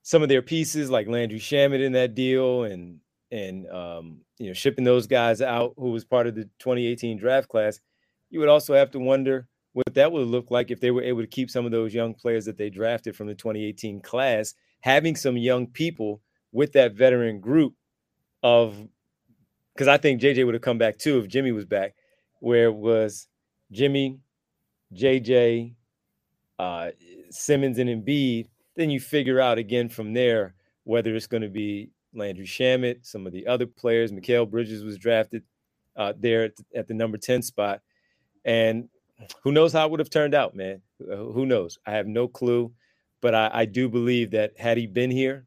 some 0.01 0.23
of 0.23 0.29
their 0.29 0.41
pieces 0.41 0.89
like 0.89 1.07
Landry 1.07 1.37
Shamet 1.37 1.85
in 1.85 1.91
that 1.91 2.15
deal, 2.15 2.63
and 2.63 2.99
and 3.29 3.69
um, 3.69 4.21
you 4.39 4.47
know, 4.47 4.53
shipping 4.53 4.85
those 4.85 5.05
guys 5.05 5.39
out 5.39 5.75
who 5.77 5.91
was 5.91 6.03
part 6.03 6.25
of 6.25 6.33
the 6.33 6.45
2018 6.57 7.19
draft 7.19 7.47
class 7.47 7.79
you 8.29 8.39
would 8.39 8.49
also 8.49 8.73
have 8.73 8.91
to 8.91 8.99
wonder 8.99 9.47
what 9.73 9.93
that 9.93 10.11
would 10.11 10.27
look 10.27 10.51
like 10.51 10.71
if 10.71 10.79
they 10.79 10.91
were 10.91 11.03
able 11.03 11.21
to 11.21 11.27
keep 11.27 11.49
some 11.49 11.65
of 11.65 11.71
those 11.71 11.93
young 11.93 12.13
players 12.13 12.45
that 12.45 12.57
they 12.57 12.69
drafted 12.69 13.15
from 13.15 13.27
the 13.27 13.35
2018 13.35 14.01
class, 14.01 14.53
having 14.81 15.15
some 15.15 15.37
young 15.37 15.67
people 15.67 16.21
with 16.51 16.73
that 16.73 16.93
veteran 16.93 17.39
group 17.39 17.73
of 18.41 18.75
because 19.73 19.87
I 19.87 19.97
think 19.97 20.21
JJ 20.21 20.45
would 20.45 20.55
have 20.55 20.61
come 20.61 20.77
back 20.77 20.97
too 20.97 21.19
if 21.19 21.29
Jimmy 21.29 21.53
was 21.53 21.65
back, 21.65 21.95
where 22.41 22.65
it 22.65 22.75
was 22.75 23.27
Jimmy, 23.71 24.19
JJ, 24.93 25.73
uh, 26.57 26.89
Simmons, 27.29 27.77
and 27.77 27.89
Embiid. 27.89 28.49
Then 28.75 28.89
you 28.89 28.99
figure 28.99 29.39
out 29.39 29.57
again 29.57 29.87
from 29.87 30.13
there 30.13 30.55
whether 30.83 31.15
it's 31.15 31.27
going 31.27 31.43
to 31.43 31.49
be 31.49 31.91
Landry 32.13 32.45
Shamet, 32.45 33.05
some 33.05 33.25
of 33.25 33.31
the 33.31 33.47
other 33.47 33.67
players. 33.67 34.11
Mikal 34.11 34.49
Bridges 34.49 34.83
was 34.83 34.97
drafted 34.97 35.43
uh, 35.95 36.13
there 36.17 36.43
at, 36.43 36.51
at 36.75 36.87
the 36.87 36.93
number 36.93 37.17
10 37.17 37.41
spot. 37.41 37.81
And 38.45 38.89
who 39.43 39.51
knows 39.51 39.73
how 39.73 39.85
it 39.85 39.91
would 39.91 39.99
have 39.99 40.09
turned 40.09 40.33
out, 40.33 40.55
man? 40.55 40.81
Who 40.99 41.45
knows? 41.45 41.77
I 41.85 41.91
have 41.91 42.07
no 42.07 42.27
clue. 42.27 42.71
But 43.21 43.35
I, 43.35 43.49
I 43.53 43.65
do 43.65 43.89
believe 43.89 44.31
that 44.31 44.57
had 44.57 44.77
he 44.77 44.87
been 44.87 45.11
here, 45.11 45.45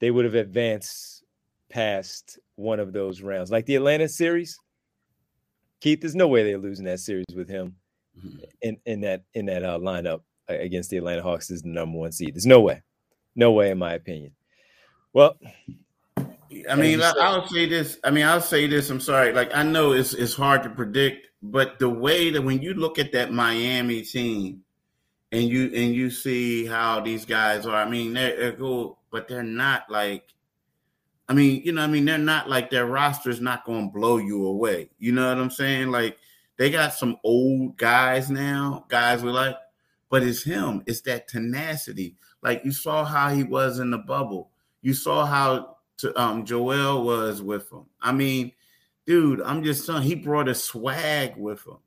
they 0.00 0.10
would 0.10 0.24
have 0.24 0.34
advanced 0.34 1.22
past 1.70 2.38
one 2.56 2.80
of 2.80 2.92
those 2.92 3.22
rounds. 3.22 3.50
Like 3.50 3.66
the 3.66 3.76
Atlanta 3.76 4.08
series, 4.08 4.58
Keith, 5.80 6.00
there's 6.00 6.14
no 6.14 6.28
way 6.28 6.42
they're 6.42 6.58
losing 6.58 6.84
that 6.86 7.00
series 7.00 7.26
with 7.34 7.48
him 7.48 7.76
mm-hmm. 8.18 8.38
in, 8.62 8.76
in 8.86 9.00
that 9.02 9.22
in 9.34 9.46
that 9.46 9.64
uh, 9.64 9.78
lineup 9.78 10.22
against 10.48 10.90
the 10.90 10.96
Atlanta 10.96 11.22
Hawks 11.22 11.50
as 11.50 11.62
the 11.62 11.68
number 11.68 11.98
one 11.98 12.12
seed. 12.12 12.34
There's 12.34 12.46
no 12.46 12.60
way, 12.60 12.82
no 13.34 13.52
way, 13.52 13.70
in 13.70 13.78
my 13.78 13.94
opinion. 13.94 14.32
Well, 15.12 15.36
I 16.68 16.74
mean, 16.76 17.00
I'll 17.02 17.46
say 17.48 17.66
this. 17.66 17.98
I 18.04 18.10
mean, 18.10 18.24
I'll 18.24 18.40
say 18.40 18.66
this. 18.66 18.90
I'm 18.90 19.00
sorry. 19.00 19.32
Like 19.32 19.54
I 19.54 19.62
know 19.62 19.92
it's 19.92 20.14
it's 20.14 20.34
hard 20.34 20.62
to 20.64 20.70
predict, 20.70 21.28
but 21.50 21.78
the 21.78 21.90
way 21.90 22.30
that 22.30 22.40
when 22.40 22.62
you 22.62 22.72
look 22.72 22.98
at 22.98 23.12
that 23.12 23.30
Miami 23.30 24.00
team 24.00 24.62
and 25.30 25.42
you 25.42 25.64
and 25.74 25.94
you 25.94 26.10
see 26.10 26.64
how 26.64 27.00
these 27.00 27.26
guys 27.26 27.66
are, 27.66 27.74
I 27.74 27.88
mean, 27.88 28.14
they're, 28.14 28.34
they're 28.36 28.52
cool, 28.52 28.98
but 29.10 29.28
they're 29.28 29.42
not 29.42 29.90
like. 29.90 30.24
I 31.26 31.32
mean, 31.32 31.62
you 31.64 31.72
know, 31.72 31.82
I 31.82 31.86
mean, 31.86 32.04
they're 32.04 32.18
not 32.18 32.50
like 32.50 32.68
their 32.68 32.84
roster 32.84 33.30
is 33.30 33.40
not 33.40 33.64
going 33.64 33.88
to 33.88 33.92
blow 33.92 34.18
you 34.18 34.44
away. 34.46 34.90
You 34.98 35.12
know 35.12 35.26
what 35.28 35.38
I'm 35.38 35.50
saying? 35.50 35.90
Like 35.90 36.18
they 36.56 36.70
got 36.70 36.94
some 36.94 37.16
old 37.24 37.76
guys 37.76 38.30
now, 38.30 38.84
guys 38.88 39.22
we 39.22 39.30
like, 39.30 39.56
but 40.10 40.22
it's 40.22 40.42
him. 40.42 40.82
It's 40.86 41.00
that 41.02 41.28
tenacity. 41.28 42.16
Like 42.42 42.62
you 42.64 42.72
saw 42.72 43.04
how 43.04 43.30
he 43.30 43.42
was 43.42 43.78
in 43.78 43.90
the 43.90 43.98
bubble. 43.98 44.50
You 44.82 44.92
saw 44.92 45.24
how 45.24 45.76
to, 45.98 46.20
um, 46.20 46.44
Joel 46.44 47.04
was 47.04 47.42
with 47.42 47.70
him. 47.72 47.86
I 48.02 48.12
mean, 48.12 48.52
dude, 49.06 49.40
I'm 49.42 49.62
just 49.62 49.86
saying 49.86 50.02
he 50.02 50.14
brought 50.14 50.48
a 50.48 50.54
swag 50.54 51.36
with 51.36 51.66
him. 51.66 51.78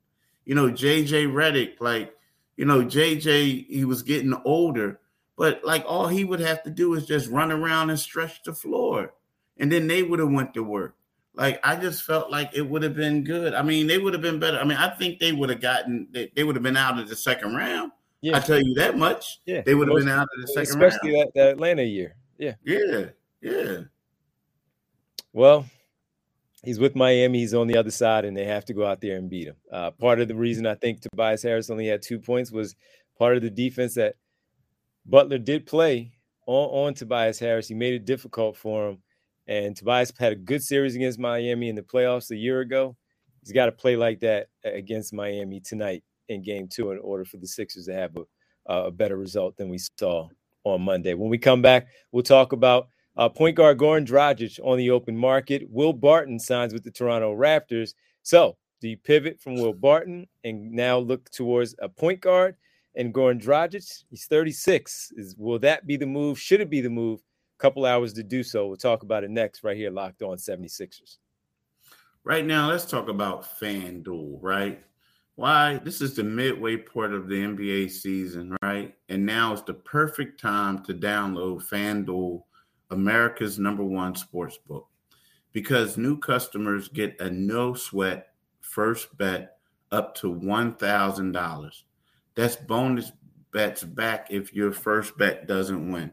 You 0.44 0.54
know, 0.54 0.68
JJ 0.70 1.32
Redick, 1.32 1.80
like, 1.80 2.14
you 2.56 2.64
know, 2.64 2.82
JJ, 2.82 3.66
he 3.68 3.84
was 3.84 4.02
getting 4.02 4.34
older, 4.44 5.00
but 5.36 5.62
like 5.64 5.84
all 5.86 6.08
he 6.08 6.24
would 6.24 6.40
have 6.40 6.62
to 6.64 6.70
do 6.70 6.94
is 6.94 7.06
just 7.06 7.30
run 7.30 7.52
around 7.52 7.90
and 7.90 7.98
stretch 7.98 8.42
the 8.42 8.54
floor. 8.54 9.14
And 9.58 9.70
then 9.70 9.86
they 9.86 10.02
would 10.02 10.20
have 10.20 10.30
went 10.30 10.54
to 10.54 10.62
work. 10.62 10.94
Like 11.34 11.60
I 11.62 11.76
just 11.76 12.02
felt 12.02 12.30
like 12.30 12.50
it 12.52 12.62
would 12.62 12.82
have 12.82 12.96
been 12.96 13.22
good. 13.22 13.54
I 13.54 13.62
mean, 13.62 13.86
they 13.86 13.98
would 13.98 14.12
have 14.12 14.22
been 14.22 14.40
better. 14.40 14.58
I 14.58 14.64
mean, 14.64 14.78
I 14.78 14.88
think 14.90 15.20
they 15.20 15.32
would 15.32 15.50
have 15.50 15.60
gotten 15.60 16.08
they, 16.10 16.32
they 16.34 16.42
would 16.42 16.56
have 16.56 16.64
been 16.64 16.76
out 16.76 16.98
of 16.98 17.08
the 17.08 17.14
second 17.14 17.54
round. 17.54 17.92
Yeah. 18.20 18.36
I 18.36 18.40
tell 18.40 18.60
you 18.60 18.74
that 18.74 18.98
much. 18.98 19.40
Yeah. 19.46 19.60
They 19.60 19.76
would 19.76 19.86
have 19.86 19.96
been 19.96 20.08
out 20.08 20.22
of 20.22 20.40
the 20.40 20.48
second 20.48 20.62
especially 20.82 21.12
round. 21.12 21.28
Especially 21.28 21.40
that, 21.40 21.46
that 21.46 21.50
Atlanta 21.52 21.84
year. 21.84 22.16
Yeah. 22.38 22.54
Yeah. 22.64 23.04
Yeah. 23.40 23.80
Well, 25.32 25.66
he's 26.64 26.78
with 26.78 26.96
Miami. 26.96 27.40
He's 27.40 27.54
on 27.54 27.66
the 27.66 27.76
other 27.76 27.90
side, 27.90 28.24
and 28.24 28.36
they 28.36 28.44
have 28.44 28.64
to 28.66 28.74
go 28.74 28.86
out 28.86 29.00
there 29.00 29.16
and 29.16 29.30
beat 29.30 29.48
him. 29.48 29.56
Uh, 29.72 29.90
part 29.92 30.20
of 30.20 30.28
the 30.28 30.34
reason 30.34 30.66
I 30.66 30.74
think 30.74 31.00
Tobias 31.00 31.42
Harris 31.42 31.70
only 31.70 31.86
had 31.86 32.02
two 32.02 32.18
points 32.18 32.52
was 32.52 32.74
part 33.18 33.36
of 33.36 33.42
the 33.42 33.50
defense 33.50 33.94
that 33.94 34.16
Butler 35.06 35.38
did 35.38 35.66
play 35.66 36.12
on, 36.46 36.86
on 36.86 36.94
Tobias 36.94 37.38
Harris. 37.38 37.68
He 37.68 37.74
made 37.74 37.94
it 37.94 38.04
difficult 38.04 38.56
for 38.56 38.90
him. 38.90 38.98
And 39.46 39.74
Tobias 39.74 40.12
had 40.18 40.32
a 40.32 40.36
good 40.36 40.62
series 40.62 40.94
against 40.94 41.18
Miami 41.18 41.70
in 41.70 41.74
the 41.74 41.82
playoffs 41.82 42.30
a 42.30 42.36
year 42.36 42.60
ago. 42.60 42.96
He's 43.40 43.52
got 43.52 43.66
to 43.66 43.72
play 43.72 43.96
like 43.96 44.20
that 44.20 44.48
against 44.64 45.14
Miami 45.14 45.60
tonight 45.60 46.04
in 46.28 46.42
game 46.42 46.68
two 46.68 46.90
in 46.90 46.98
order 46.98 47.24
for 47.24 47.38
the 47.38 47.46
Sixers 47.46 47.86
to 47.86 47.94
have 47.94 48.14
a, 48.66 48.74
a 48.74 48.90
better 48.90 49.16
result 49.16 49.56
than 49.56 49.70
we 49.70 49.78
saw 49.78 50.28
on 50.64 50.82
Monday. 50.82 51.14
When 51.14 51.30
we 51.30 51.38
come 51.38 51.62
back, 51.62 51.86
we'll 52.12 52.22
talk 52.22 52.52
about 52.52 52.88
uh, 53.18 53.28
point 53.28 53.56
guard 53.56 53.78
Goran 53.78 54.06
Dragic 54.06 54.60
on 54.64 54.78
the 54.78 54.90
open 54.90 55.16
market. 55.16 55.68
Will 55.68 55.92
Barton 55.92 56.38
signs 56.38 56.72
with 56.72 56.84
the 56.84 56.90
Toronto 56.90 57.34
Raptors. 57.34 57.94
So, 58.22 58.56
do 58.80 58.88
you 58.88 58.96
pivot 58.96 59.40
from 59.40 59.56
Will 59.56 59.72
Barton 59.72 60.28
and 60.44 60.70
now 60.70 60.98
look 60.98 61.28
towards 61.30 61.74
a 61.80 61.88
point 61.88 62.20
guard 62.20 62.54
and 62.94 63.12
Goran 63.12 63.42
Dragic? 63.42 64.04
He's 64.08 64.26
36. 64.26 65.12
Is 65.16 65.34
will 65.36 65.58
that 65.58 65.86
be 65.86 65.96
the 65.96 66.06
move? 66.06 66.38
Should 66.38 66.60
it 66.60 66.70
be 66.70 66.80
the 66.80 66.88
move? 66.90 67.20
A 67.58 67.60
couple 67.60 67.84
hours 67.84 68.12
to 68.12 68.22
do 68.22 68.44
so. 68.44 68.68
We'll 68.68 68.76
talk 68.76 69.02
about 69.02 69.24
it 69.24 69.30
next 69.30 69.64
right 69.64 69.76
here, 69.76 69.90
locked 69.90 70.22
on 70.22 70.36
76ers. 70.36 71.18
Right 72.22 72.46
now, 72.46 72.68
let's 72.68 72.84
talk 72.84 73.08
about 73.08 73.58
FanDuel, 73.58 74.38
right? 74.40 74.80
Why? 75.34 75.80
This 75.82 76.00
is 76.00 76.14
the 76.14 76.22
midway 76.22 76.76
part 76.76 77.12
of 77.12 77.28
the 77.28 77.34
NBA 77.34 77.90
season, 77.90 78.56
right? 78.62 78.94
And 79.08 79.26
now 79.26 79.52
is 79.54 79.62
the 79.62 79.74
perfect 79.74 80.40
time 80.40 80.84
to 80.84 80.94
download 80.94 81.68
FanDuel 81.68 82.42
America's 82.90 83.58
number 83.58 83.84
one 83.84 84.14
sports 84.14 84.58
book 84.58 84.88
because 85.52 85.96
new 85.96 86.18
customers 86.18 86.88
get 86.88 87.20
a 87.20 87.30
no 87.30 87.74
sweat 87.74 88.28
first 88.60 89.16
bet 89.16 89.56
up 89.90 90.14
to 90.16 90.34
$1,000. 90.34 91.82
That's 92.34 92.56
bonus 92.56 93.12
bets 93.52 93.82
back 93.82 94.28
if 94.30 94.52
your 94.52 94.72
first 94.72 95.16
bet 95.16 95.46
doesn't 95.46 95.90
win. 95.90 96.12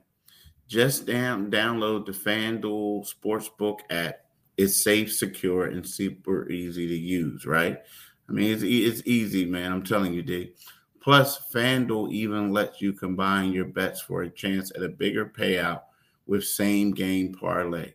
Just 0.67 1.05
down, 1.05 1.51
download 1.51 2.05
the 2.05 2.11
FanDuel 2.11 3.07
Sportsbook 3.07 3.79
app. 3.89 4.21
It's 4.57 4.81
safe, 4.83 5.13
secure, 5.13 5.65
and 5.65 5.85
super 5.87 6.49
easy 6.49 6.87
to 6.87 6.95
use, 6.95 7.45
right? 7.45 7.79
I 8.27 8.31
mean, 8.31 8.51
it's, 8.51 8.63
it's 8.63 9.05
easy, 9.05 9.45
man. 9.45 9.71
I'm 9.71 9.83
telling 9.83 10.13
you, 10.13 10.23
D. 10.23 10.53
Plus, 11.01 11.51
FanDuel 11.53 12.11
even 12.11 12.51
lets 12.51 12.81
you 12.81 12.93
combine 12.93 13.51
your 13.51 13.65
bets 13.65 14.01
for 14.01 14.23
a 14.23 14.29
chance 14.29 14.71
at 14.75 14.81
a 14.81 14.89
bigger 14.89 15.25
payout 15.25 15.81
with 16.27 16.45
same 16.45 16.91
game 16.91 17.33
parlay. 17.33 17.93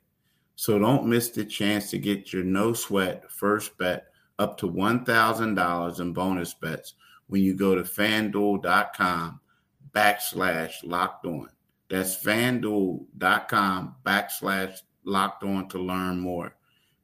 So 0.56 0.78
don't 0.78 1.06
miss 1.06 1.30
the 1.30 1.44
chance 1.44 1.90
to 1.90 1.98
get 1.98 2.32
your 2.32 2.44
no 2.44 2.72
sweat 2.72 3.30
first 3.30 3.76
bet 3.78 4.06
up 4.38 4.58
to 4.58 4.70
$1,000 4.70 6.00
in 6.00 6.12
bonus 6.12 6.54
bets 6.54 6.94
when 7.28 7.42
you 7.42 7.54
go 7.54 7.74
to 7.74 7.82
fanduel.com 7.82 9.40
backslash 9.92 10.72
locked 10.82 11.26
on. 11.26 11.48
That's 11.88 12.22
fanduel.com 12.22 13.96
backslash 14.04 14.78
locked 15.04 15.44
on 15.44 15.68
to 15.68 15.78
learn 15.78 16.20
more. 16.20 16.54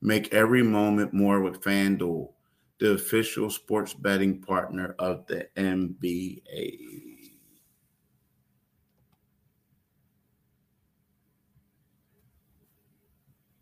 Make 0.02 0.32
every 0.32 0.62
moment 0.62 1.12
more 1.12 1.40
with 1.40 1.62
FanDuel, 1.62 2.30
the 2.78 2.92
official 2.92 3.50
sports 3.50 3.94
betting 3.94 4.40
partner 4.40 4.94
of 4.98 5.26
the 5.26 5.48
NBA. 5.56 7.15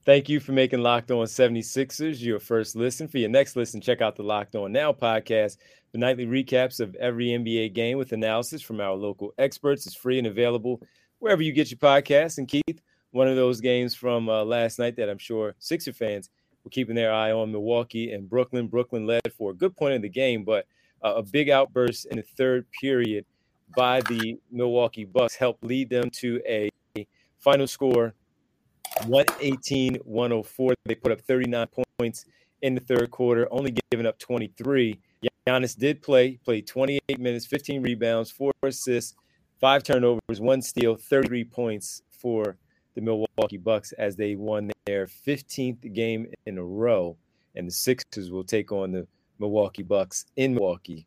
Thank 0.05 0.29
you 0.29 0.39
for 0.39 0.53
making 0.53 0.83
Locked 0.83 1.11
On 1.13 1.25
76ers 1.25 2.21
your 2.21 2.39
first 2.39 2.77
listen. 2.77 3.09
For 3.09 3.17
your 3.17 3.31
next 3.31 3.57
listen, 3.57 3.81
check 3.81 4.03
out 4.03 4.17
the 4.17 4.23
Locked 4.23 4.55
On 4.55 4.71
Now 4.71 4.93
podcast. 4.93 5.57
The 5.93 5.99
nightly 5.99 6.27
recaps 6.27 6.79
of 6.79 6.95
every 6.97 7.29
NBA 7.29 7.73
game 7.73 7.97
with 7.97 8.13
analysis 8.13 8.61
from 8.61 8.83
our 8.83 8.93
local 8.93 9.33
experts 9.39 9.87
is 9.87 9.95
free 9.95 10.19
and 10.19 10.27
available 10.27 10.83
wherever 11.21 11.41
you 11.41 11.53
get 11.53 11.71
your 11.71 11.79
podcasts. 11.79 12.37
And 12.37 12.47
Keith, 12.47 12.83
one 13.13 13.29
of 13.29 13.37
those 13.37 13.63
games 13.63 13.95
from 13.95 14.29
uh, 14.29 14.45
last 14.45 14.79
night 14.79 14.95
that 14.97 15.09
I'm 15.09 15.17
sure 15.17 15.55
Sixer 15.59 15.95
fans 15.95 16.29
were 16.65 16.71
keeping 16.71 16.97
their 16.97 17.11
eye 17.11 17.33
on 17.33 17.51
Milwaukee 17.51 18.13
and 18.13 18.29
Brooklyn. 18.29 18.67
Brooklyn 18.67 19.07
led 19.07 19.33
for 19.35 19.53
a 19.53 19.55
good 19.55 19.75
point 19.75 19.95
in 19.95 20.03
the 20.03 20.11
game, 20.11 20.45
but 20.45 20.67
uh, 21.03 21.15
a 21.15 21.23
big 21.23 21.49
outburst 21.49 22.05
in 22.11 22.19
the 22.19 22.23
third 22.23 22.67
period 22.79 23.25
by 23.75 24.03
the 24.03 24.39
Milwaukee 24.53 25.07
Bucks 25.07 25.35
helped 25.35 25.65
lead 25.65 25.89
them 25.89 26.11
to 26.11 26.43
a 26.47 26.71
final 27.39 27.67
score 27.67 28.13
118 29.07 29.97
104. 30.05 30.75
They 30.85 30.95
put 30.95 31.13
up 31.13 31.21
39 31.21 31.67
points 31.99 32.25
in 32.63 32.75
the 32.75 32.81
third 32.81 33.11
quarter, 33.11 33.49
only 33.51 33.75
giving 33.91 34.07
up 34.07 34.19
23. 34.19 34.99
Giannis 35.47 35.77
did 35.77 36.01
play, 36.01 36.39
played 36.45 36.67
28 36.67 37.21
minutes, 37.21 37.47
15 37.47 37.83
rebounds, 37.83 38.31
four 38.31 38.53
assists, 38.63 39.15
five 39.61 39.83
turnovers, 39.83 40.41
one 40.41 40.63
steal, 40.63 40.97
33 40.97 41.45
points 41.45 42.03
for 42.11 42.57
the 42.95 43.01
Milwaukee 43.01 43.59
Bucks 43.59 43.93
as 43.93 44.17
they 44.17 44.37
won 44.37 44.71
their 44.87 45.07
15th 45.07 45.93
game 45.93 46.27
in 46.47 46.59
a 46.59 46.65
row. 46.65 47.17
And 47.55 47.67
the 47.69 47.73
Sixers 47.73 48.31
will 48.31 48.45
take 48.45 48.73
on 48.73 48.93
the 48.93 49.07
Milwaukee 49.39 49.83
Bucks 49.83 50.25
in 50.37 50.55
Milwaukee 50.55 51.07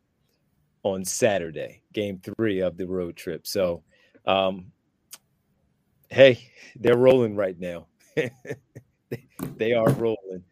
on 0.84 1.04
Saturday, 1.04 1.82
game 1.92 2.20
three 2.22 2.60
of 2.60 2.76
the 2.76 2.86
road 2.86 3.16
trip. 3.16 3.46
So, 3.46 3.82
um, 4.26 4.70
hey, 6.08 6.50
they're 6.76 6.96
rolling 6.96 7.36
right 7.36 7.58
now. 7.58 7.86
they 9.56 9.72
are 9.72 9.90
rolling. 9.90 10.42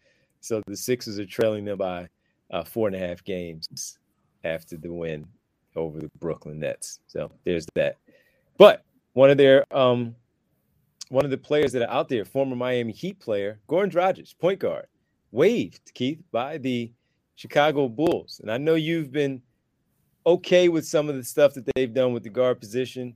So 0.41 0.63
the 0.67 0.77
Sixers 0.77 1.19
are 1.19 1.27
trailing 1.27 1.65
them 1.65 1.79
by 1.79 2.09
uh, 2.51 2.65
four 2.65 2.87
and 2.87 2.97
a 2.97 2.99
half 2.99 3.25
games 3.25 3.99
after 4.45 4.77
the 4.77 4.93
win 4.93 5.27
over 5.75 5.99
the 5.99 6.11
Brooklyn 6.19 6.61
Nets. 6.61 7.01
So 7.07 7.31
there's 7.45 7.67
that. 7.75 7.97
But 8.59 8.85
one 9.13 9.31
of 9.31 9.37
their 9.37 9.65
um, 9.77 10.15
one 11.09 11.25
of 11.25 11.31
the 11.31 11.39
players 11.39 11.73
that 11.73 11.83
are 11.83 11.91
out 11.91 12.09
there, 12.09 12.25
former 12.25 12.57
Miami 12.57 12.93
Heat 12.93 13.19
player, 13.19 13.61
Goran 13.69 13.91
Dragic, 13.91 14.37
point 14.39 14.59
guard, 14.59 14.87
waived 15.31 15.93
Keith 15.95 16.23
by 16.33 16.59
the 16.59 16.93
Chicago 17.37 17.89
Bulls. 17.89 18.41
And 18.43 18.51
I 18.51 18.59
know 18.59 18.75
you've 18.75 19.13
been 19.13 19.43
okay 20.27 20.69
with 20.69 20.87
some 20.87 21.09
of 21.09 21.15
the 21.15 21.25
stuff 21.25 21.55
that 21.55 21.67
they've 21.75 21.93
done 21.93 22.13
with 22.13 22.25
the 22.25 22.31
guard 22.31 22.61
position. 22.61 23.15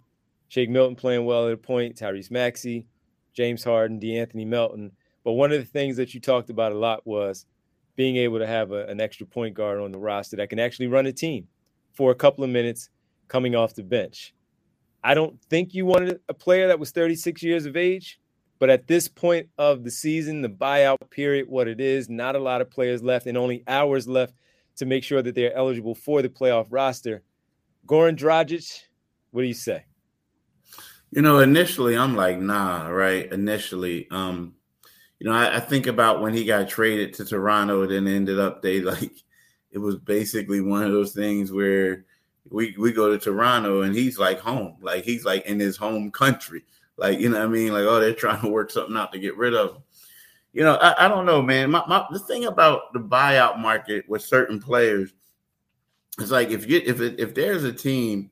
Shake 0.51 0.69
Milton 0.69 0.97
playing 0.97 1.25
well 1.27 1.47
at 1.47 1.53
a 1.53 1.57
point, 1.57 1.95
Tyrese 1.95 2.33
Maxey, 2.33 2.89
James 3.33 3.63
Harden, 3.63 4.01
De'Anthony 4.01 4.45
Melton. 4.45 4.91
But 5.23 5.33
one 5.35 5.53
of 5.53 5.61
the 5.61 5.65
things 5.65 5.97
that 5.97 6.13
you 6.13 6.19
talked 6.19 6.51
about 6.51 6.73
a 6.73 6.75
lot 6.77 7.07
was 7.07 7.47
being 7.95 8.17
able 8.17 8.41
to 8.41 8.47
have 8.49 8.73
a, 8.73 8.85
an 8.87 9.01
extra 9.01 9.27
point 9.29 9.55
guard 9.55 9.81
on 9.81 9.93
the 9.93 9.99
roster 9.99 10.37
that 10.37 10.51
can 10.51 10.59
actually 10.59 10.89
run 10.89 11.07
a 11.07 11.13
team 11.13 11.47
for 11.93 12.11
a 12.11 12.17
couple 12.17 12.43
of 12.43 12.51
minutes 12.51 12.91
coming 13.29 13.55
off 13.55 13.77
the 13.77 13.85
bench. 13.85 14.35
I 15.05 15.15
don't 15.15 15.41
think 15.45 15.73
you 15.73 15.87
wanted 15.87 16.19
a 16.29 16.35
player 16.35 16.67
that 16.67 16.81
was 16.81 16.91
36 16.91 17.45
years 17.45 17.65
of 17.65 17.77
age, 17.77 18.19
But 18.59 18.71
at 18.71 18.89
this 18.89 19.07
point 19.07 19.49
of 19.57 19.85
the 19.85 19.91
season, 19.91 20.43
the 20.43 20.49
buyout 20.49 21.11
period, 21.11 21.49
what 21.49 21.69
it 21.69 21.81
is, 21.81 22.09
not 22.09 22.35
a 22.35 22.41
lot 22.41 22.61
of 22.61 22.71
players 22.71 23.05
left 23.05 23.27
and 23.27 23.39
only 23.39 23.63
hours 23.69 24.09
left 24.09 24.35
to 24.77 24.85
make 24.85 25.05
sure 25.05 25.23
that 25.23 25.37
they're 25.37 25.55
eligible 25.55 25.95
for 25.95 26.23
the 26.23 26.29
playoff 26.29 26.67
roster. 26.71 27.23
Goran 27.87 28.17
Dragic, 28.17 28.81
what 29.31 29.43
do 29.43 29.47
you 29.47 29.55
say? 29.55 29.85
You 31.11 31.23
know, 31.23 31.41
initially 31.41 31.97
I'm 31.97 32.15
like, 32.15 32.39
nah, 32.39 32.89
right? 32.89 33.31
Initially, 33.33 34.07
um, 34.11 34.55
you 35.19 35.29
know, 35.29 35.35
I, 35.35 35.57
I, 35.57 35.61
think 35.61 35.87
about 35.87 36.23
when 36.23 36.33
he 36.33 36.45
got 36.45 36.69
traded 36.69 37.15
to 37.15 37.25
Toronto, 37.25 37.87
then 37.87 38.07
ended 38.07 38.39
up 38.39 38.63
they 38.63 38.81
like 38.81 39.13
it 39.73 39.79
was 39.79 39.97
basically 39.97 40.61
one 40.61 40.83
of 40.83 40.93
those 40.93 41.13
things 41.13 41.53
where 41.53 42.05
we 42.49 42.75
we 42.79 42.93
go 42.93 43.11
to 43.11 43.19
Toronto 43.19 43.83
and 43.83 43.95
he's 43.95 44.19
like 44.19 44.41
home, 44.41 44.77
like 44.81 45.05
he's 45.05 45.25
like 45.25 45.47
in 45.47 45.61
his 45.61 45.77
home 45.77 46.11
country, 46.11 46.65
like 46.97 47.19
you 47.19 47.29
know 47.29 47.39
what 47.39 47.45
I 47.45 47.49
mean, 47.49 47.73
like 47.73 47.85
oh 47.85 48.01
they're 48.01 48.15
trying 48.15 48.41
to 48.41 48.49
work 48.49 48.71
something 48.71 48.97
out 48.97 49.13
to 49.13 49.19
get 49.19 49.37
rid 49.37 49.55
of 49.55 49.77
him. 49.77 49.83
You 50.53 50.65
know, 50.65 50.75
I, 50.75 51.07
I 51.07 51.09
don't 51.09 51.27
know, 51.27 51.43
man. 51.43 51.71
My, 51.71 51.85
my, 51.87 52.05
the 52.11 52.19
thing 52.19 52.47
about 52.47 52.93
the 52.93 52.99
buyout 52.99 53.59
market 53.59 54.09
with 54.09 54.23
certain 54.23 54.61
players 54.61 55.13
is 56.19 56.31
like 56.31 56.51
if 56.51 56.69
you 56.69 56.83
if 56.85 57.01
it, 57.01 57.21
if 57.21 57.35
there's 57.35 57.65
a 57.65 57.73
team 57.73 58.31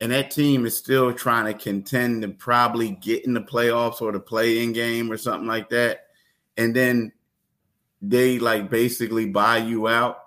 and 0.00 0.12
that 0.12 0.30
team 0.30 0.64
is 0.64 0.76
still 0.76 1.12
trying 1.12 1.46
to 1.46 1.54
contend 1.54 2.22
to 2.22 2.28
probably 2.28 2.90
get 2.90 3.26
in 3.26 3.34
the 3.34 3.40
playoffs 3.40 4.00
or 4.00 4.12
the 4.12 4.20
play 4.20 4.62
in 4.62 4.72
game 4.72 5.12
or 5.12 5.16
something 5.16 5.48
like 5.48 5.68
that, 5.70 6.06
and 6.56 6.74
then 6.74 7.12
they 8.00 8.38
like 8.38 8.70
basically 8.70 9.26
buy 9.26 9.58
you 9.58 9.88
out. 9.88 10.18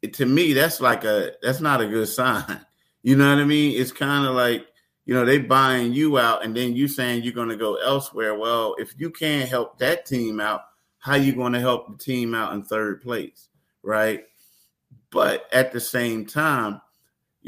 It, 0.00 0.14
to 0.14 0.26
me, 0.26 0.52
that's 0.52 0.80
like 0.80 1.04
a 1.04 1.32
that's 1.42 1.60
not 1.60 1.80
a 1.80 1.88
good 1.88 2.08
sign. 2.08 2.60
You 3.00 3.14
know 3.14 3.30
what 3.30 3.40
I 3.40 3.44
mean? 3.44 3.80
It's 3.80 3.92
kind 3.92 4.26
of 4.26 4.34
like 4.34 4.66
you 5.06 5.14
know 5.14 5.24
they 5.24 5.38
buying 5.38 5.92
you 5.92 6.18
out, 6.18 6.44
and 6.44 6.54
then 6.54 6.74
you 6.74 6.88
saying 6.88 7.22
you're 7.22 7.32
going 7.32 7.48
to 7.48 7.56
go 7.56 7.76
elsewhere. 7.76 8.36
Well, 8.36 8.74
if 8.76 8.92
you 8.98 9.10
can't 9.10 9.48
help 9.48 9.78
that 9.78 10.04
team 10.04 10.40
out, 10.40 10.62
how 10.98 11.14
you 11.14 11.32
going 11.34 11.52
to 11.52 11.60
help 11.60 11.88
the 11.88 12.04
team 12.04 12.34
out 12.34 12.52
in 12.52 12.64
third 12.64 13.00
place, 13.00 13.48
right? 13.82 14.24
But 15.10 15.44
at 15.52 15.72
the 15.72 15.80
same 15.80 16.26
time, 16.26 16.80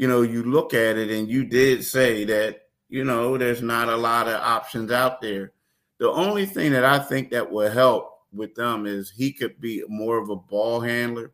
you 0.01 0.07
know, 0.07 0.23
you 0.23 0.41
look 0.41 0.73
at 0.73 0.97
it 0.97 1.11
and 1.11 1.29
you 1.29 1.45
did 1.45 1.85
say 1.85 2.23
that, 2.25 2.63
you 2.89 3.03
know, 3.03 3.37
there's 3.37 3.61
not 3.61 3.87
a 3.87 3.95
lot 3.95 4.27
of 4.27 4.41
options 4.41 4.91
out 4.91 5.21
there. 5.21 5.51
The 5.99 6.09
only 6.09 6.47
thing 6.47 6.71
that 6.71 6.83
I 6.83 6.97
think 6.97 7.29
that 7.29 7.51
will 7.51 7.69
help 7.69 8.11
with 8.33 8.55
them 8.55 8.87
is 8.87 9.11
he 9.11 9.31
could 9.31 9.61
be 9.61 9.83
more 9.87 10.17
of 10.17 10.31
a 10.31 10.35
ball 10.35 10.79
handler. 10.81 11.33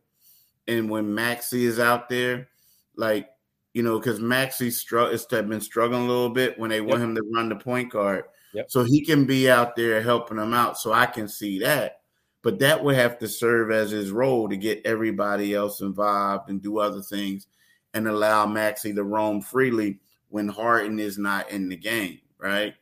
And 0.66 0.90
when 0.90 1.14
Maxey 1.14 1.64
is 1.64 1.80
out 1.80 2.10
there, 2.10 2.50
like, 2.94 3.30
you 3.72 3.82
know, 3.82 3.98
because 3.98 4.20
Maxey 4.20 4.70
str- 4.70 5.12
has 5.12 5.24
been 5.24 5.62
struggling 5.62 6.04
a 6.04 6.06
little 6.06 6.28
bit 6.28 6.58
when 6.58 6.68
they 6.68 6.82
want 6.82 7.00
yep. 7.00 7.08
him 7.08 7.14
to 7.14 7.30
run 7.32 7.48
the 7.48 7.56
point 7.56 7.90
guard. 7.90 8.24
Yep. 8.52 8.70
So 8.70 8.84
he 8.84 9.02
can 9.02 9.24
be 9.24 9.48
out 9.48 9.76
there 9.76 10.02
helping 10.02 10.36
them 10.36 10.52
out. 10.52 10.76
So 10.76 10.92
I 10.92 11.06
can 11.06 11.26
see 11.26 11.60
that. 11.60 12.00
But 12.42 12.58
that 12.58 12.84
would 12.84 12.96
have 12.96 13.18
to 13.20 13.28
serve 13.28 13.70
as 13.70 13.92
his 13.92 14.10
role 14.10 14.46
to 14.50 14.58
get 14.58 14.82
everybody 14.84 15.54
else 15.54 15.80
involved 15.80 16.50
and 16.50 16.60
do 16.60 16.80
other 16.80 17.00
things 17.00 17.46
and 17.94 18.06
allow 18.06 18.46
Maxey 18.46 18.92
to 18.94 19.02
roam 19.02 19.40
freely 19.40 19.98
when 20.28 20.48
Harden 20.48 20.98
is 20.98 21.18
not 21.18 21.50
in 21.50 21.68
the 21.68 21.76
game, 21.76 22.20
right? 22.38 22.74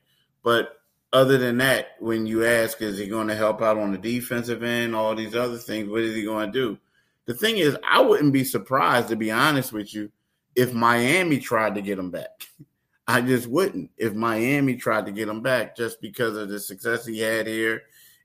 But 0.43 0.81
other 1.13 1.39
than 1.39 1.59
that, 1.59 1.97
when 2.01 2.27
you 2.27 2.45
ask, 2.45 2.83
is 2.83 2.99
he 2.99 3.07
going 3.07 3.29
to 3.29 3.37
help 3.37 3.63
out 3.63 3.79
on 3.79 3.93
the 3.93 3.99
defensive 3.99 4.63
end, 4.63 4.95
all 4.95 5.15
these 5.15 5.35
other 5.35 5.59
things, 5.59 5.89
what 5.89 6.03
is 6.03 6.15
he 6.15 6.25
going 6.25 6.53
to 6.53 6.53
do? 6.53 6.79
The 7.27 7.35
thing 7.35 7.59
is, 7.59 7.77
I 7.89 8.01
wouldn't 8.01 8.33
be 8.33 8.45
surprised, 8.45 9.09
to 9.09 9.17
be 9.17 9.31
honest 9.31 9.73
with 9.73 9.95
you, 9.95 10.11
if 10.55 10.73
Miami 10.73 11.39
tried 11.39 11.75
to 11.75 11.83
get 11.83 11.99
him 11.99 12.11
back. 12.11 12.47
I 13.09 13.21
just 13.21 13.47
wouldn't 13.47 13.91
if 13.97 14.15
Miami 14.15 14.75
tried 14.75 15.07
to 15.07 15.13
get 15.13 15.29
him 15.29 15.41
back 15.41 15.77
just 15.77 16.01
because 16.01 16.37
of 16.37 16.49
the 16.49 16.59
success 16.59 17.07
he 17.07 17.21
had 17.21 17.47
here 17.47 17.83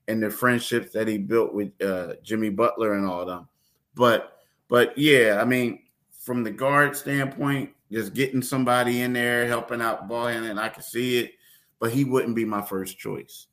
and 0.08 0.20
the 0.20 0.28
friendships 0.28 0.92
that 0.92 1.06
he 1.06 1.18
built 1.18 1.54
with 1.54 1.70
uh, 1.80 2.14
Jimmy 2.24 2.50
Butler 2.50 2.94
and 2.94 3.06
all 3.06 3.24
them. 3.24 3.48
But 3.94 4.38
but 4.68 4.98
yeah, 4.98 5.38
I 5.40 5.44
mean, 5.44 5.82
from 6.22 6.44
the 6.44 6.50
guard 6.50 6.96
standpoint, 6.96 7.70
just 7.90 8.14
getting 8.14 8.42
somebody 8.42 9.02
in 9.02 9.12
there 9.12 9.46
helping 9.46 9.82
out 9.82 10.08
ball 10.08 10.28
handling, 10.28 10.58
I 10.58 10.68
can 10.68 10.82
see 10.82 11.18
it, 11.18 11.32
but 11.80 11.92
he 11.92 12.04
wouldn't 12.04 12.36
be 12.36 12.44
my 12.44 12.62
first 12.62 12.96
choice. 12.96 13.48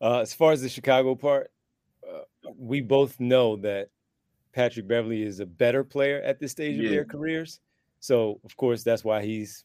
Uh, 0.00 0.20
as 0.20 0.32
far 0.32 0.52
as 0.52 0.62
the 0.62 0.68
Chicago 0.68 1.14
part, 1.14 1.50
uh, 2.08 2.22
we 2.56 2.80
both 2.80 3.18
know 3.18 3.56
that 3.56 3.90
Patrick 4.52 4.86
Beverley 4.86 5.22
is 5.22 5.40
a 5.40 5.46
better 5.46 5.82
player 5.82 6.22
at 6.22 6.38
this 6.38 6.52
stage 6.52 6.76
yeah. 6.78 6.84
of 6.84 6.90
their 6.90 7.04
careers. 7.04 7.60
So, 7.98 8.40
of 8.44 8.56
course, 8.56 8.84
that's 8.84 9.04
why 9.04 9.22
he's 9.22 9.64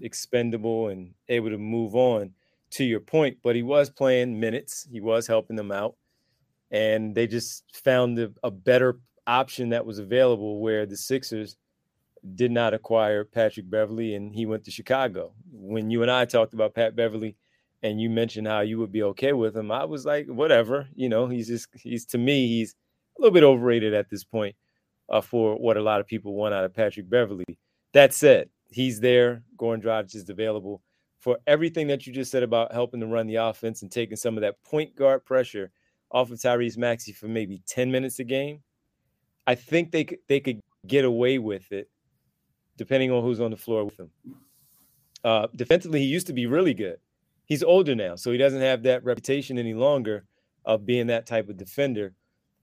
expendable 0.00 0.88
and 0.88 1.12
able 1.28 1.50
to 1.50 1.58
move 1.58 1.96
on 1.96 2.32
to 2.70 2.84
your 2.84 3.00
point. 3.00 3.38
But 3.42 3.56
he 3.56 3.62
was 3.62 3.90
playing 3.90 4.38
minutes, 4.38 4.86
he 4.90 5.00
was 5.00 5.26
helping 5.26 5.56
them 5.56 5.72
out. 5.72 5.96
And 6.70 7.14
they 7.16 7.26
just 7.26 7.64
found 7.84 8.18
a, 8.18 8.30
a 8.44 8.50
better 8.50 9.00
option 9.26 9.70
that 9.70 9.86
was 9.86 9.98
available 9.98 10.60
where 10.60 10.86
the 10.86 10.96
Sixers 10.96 11.56
did 12.34 12.50
not 12.50 12.74
acquire 12.74 13.24
Patrick 13.24 13.70
Beverley 13.70 14.14
and 14.14 14.34
he 14.34 14.46
went 14.46 14.64
to 14.64 14.70
Chicago. 14.70 15.32
When 15.52 15.90
you 15.90 16.02
and 16.02 16.10
I 16.10 16.24
talked 16.24 16.54
about 16.54 16.74
Pat 16.74 16.94
Beverley 16.94 17.36
and 17.82 18.00
you 18.00 18.10
mentioned 18.10 18.46
how 18.46 18.60
you 18.60 18.78
would 18.78 18.92
be 18.92 19.02
okay 19.04 19.32
with 19.32 19.56
him, 19.56 19.70
I 19.70 19.84
was 19.84 20.04
like, 20.04 20.26
whatever. 20.26 20.88
You 20.94 21.08
know, 21.08 21.28
he's 21.28 21.48
just, 21.48 21.68
he's 21.74 22.04
to 22.06 22.18
me, 22.18 22.46
he's 22.48 22.74
a 23.18 23.22
little 23.22 23.34
bit 23.34 23.42
overrated 23.42 23.94
at 23.94 24.10
this 24.10 24.24
point 24.24 24.54
uh, 25.08 25.20
for 25.20 25.56
what 25.56 25.76
a 25.76 25.82
lot 25.82 26.00
of 26.00 26.06
people 26.06 26.34
want 26.34 26.54
out 26.54 26.64
of 26.64 26.74
Patrick 26.74 27.08
Beverley. 27.08 27.58
That 27.92 28.12
said, 28.12 28.50
he's 28.68 29.00
there. 29.00 29.42
Goran 29.56 29.82
Dragic 29.82 30.14
is 30.14 30.28
available 30.28 30.82
for 31.18 31.38
everything 31.46 31.86
that 31.88 32.06
you 32.06 32.12
just 32.12 32.30
said 32.30 32.42
about 32.42 32.72
helping 32.72 33.00
to 33.00 33.06
run 33.06 33.26
the 33.26 33.36
offense 33.36 33.82
and 33.82 33.90
taking 33.90 34.16
some 34.16 34.36
of 34.36 34.40
that 34.42 34.62
point 34.62 34.96
guard 34.96 35.24
pressure 35.24 35.70
off 36.10 36.30
of 36.30 36.38
Tyrese 36.38 36.78
Maxey 36.78 37.12
for 37.12 37.28
maybe 37.28 37.62
10 37.66 37.90
minutes 37.90 38.18
a 38.18 38.24
game. 38.24 38.62
I 39.46 39.54
think 39.54 39.90
they 39.90 40.04
could 40.04 40.18
they 40.28 40.40
could 40.40 40.60
get 40.86 41.04
away 41.04 41.38
with 41.38 41.70
it, 41.72 41.88
depending 42.76 43.10
on 43.10 43.22
who's 43.22 43.40
on 43.40 43.50
the 43.50 43.56
floor 43.56 43.84
with 43.84 43.98
him. 43.98 44.10
Uh, 45.24 45.46
defensively, 45.54 46.00
he 46.00 46.06
used 46.06 46.26
to 46.28 46.32
be 46.32 46.46
really 46.46 46.74
good. 46.74 46.98
He's 47.44 47.62
older 47.62 47.94
now, 47.94 48.16
so 48.16 48.30
he 48.30 48.38
doesn't 48.38 48.60
have 48.60 48.82
that 48.84 49.04
reputation 49.04 49.58
any 49.58 49.74
longer 49.74 50.24
of 50.64 50.86
being 50.86 51.08
that 51.08 51.26
type 51.26 51.48
of 51.48 51.56
defender. 51.56 52.14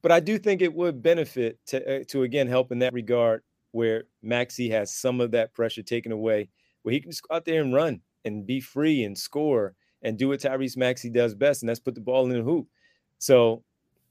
But 0.02 0.12
I 0.12 0.20
do 0.20 0.38
think 0.38 0.62
it 0.62 0.74
would 0.74 1.02
benefit 1.02 1.60
to 1.68 2.02
uh, 2.02 2.04
to 2.10 2.24
again 2.24 2.48
help 2.48 2.72
in 2.72 2.80
that 2.80 2.94
regard, 2.94 3.44
where 3.72 4.06
Maxey 4.22 4.70
has 4.70 4.94
some 4.94 5.20
of 5.20 5.32
that 5.32 5.54
pressure 5.54 5.84
taken 5.84 6.12
away, 6.12 6.50
where 6.84 6.94
he 6.94 7.02
can 7.02 7.12
just 7.12 7.28
go 7.28 7.36
out 7.36 7.46
there 7.46 7.62
and 7.62 7.74
run 7.74 8.02
and 8.24 8.46
be 8.46 8.60
free 8.60 9.04
and 9.04 9.18
score 9.18 9.76
and 10.02 10.18
do 10.18 10.30
what 10.30 10.40
Tyrese 10.40 10.78
Maxey 10.78 11.10
does 11.10 11.36
best, 11.36 11.62
and 11.62 11.70
that's 11.70 11.80
put 11.80 11.96
the 11.96 12.02
ball 12.02 12.26
in 12.26 12.32
the 12.32 12.44
hoop. 12.44 12.68
So 13.18 13.64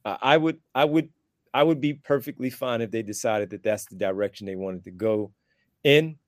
uh, 0.04 0.18
I 0.20 0.36
would 0.36 0.58
I 0.74 0.84
would 0.84 1.08
I 1.56 1.62
would 1.62 1.80
be 1.80 1.94
perfectly 1.94 2.50
fine 2.50 2.82
if 2.82 2.90
they 2.90 3.02
decided 3.02 3.48
that 3.48 3.62
that's 3.62 3.86
the 3.86 3.96
direction 3.96 4.46
they 4.46 4.56
wanted 4.56 4.84
to 4.84 4.90
go 4.90 5.32
in. 5.84 6.18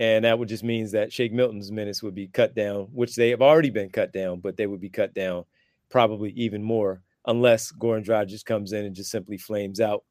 And 0.00 0.24
that 0.24 0.36
would 0.36 0.48
just 0.48 0.64
means 0.64 0.90
that 0.90 1.12
Shake 1.12 1.32
Milton's 1.32 1.70
minutes 1.70 2.02
would 2.02 2.16
be 2.16 2.26
cut 2.26 2.56
down, 2.56 2.88
which 2.92 3.14
they 3.14 3.30
have 3.30 3.42
already 3.42 3.70
been 3.70 3.90
cut 3.90 4.12
down, 4.12 4.40
but 4.40 4.56
they 4.56 4.66
would 4.66 4.80
be 4.80 4.88
cut 4.88 5.14
down 5.14 5.44
probably 5.88 6.30
even 6.30 6.64
more 6.64 7.00
unless 7.26 7.70
Goran 7.70 8.04
Dragic 8.04 8.44
comes 8.44 8.72
in 8.72 8.84
and 8.84 8.92
just 8.92 9.12
simply 9.12 9.38
flames 9.38 9.80
out 9.80 10.02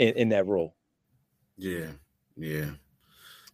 in, 0.00 0.14
in 0.14 0.28
that 0.30 0.48
role. 0.48 0.74
Yeah, 1.56 1.92
yeah. 2.36 2.70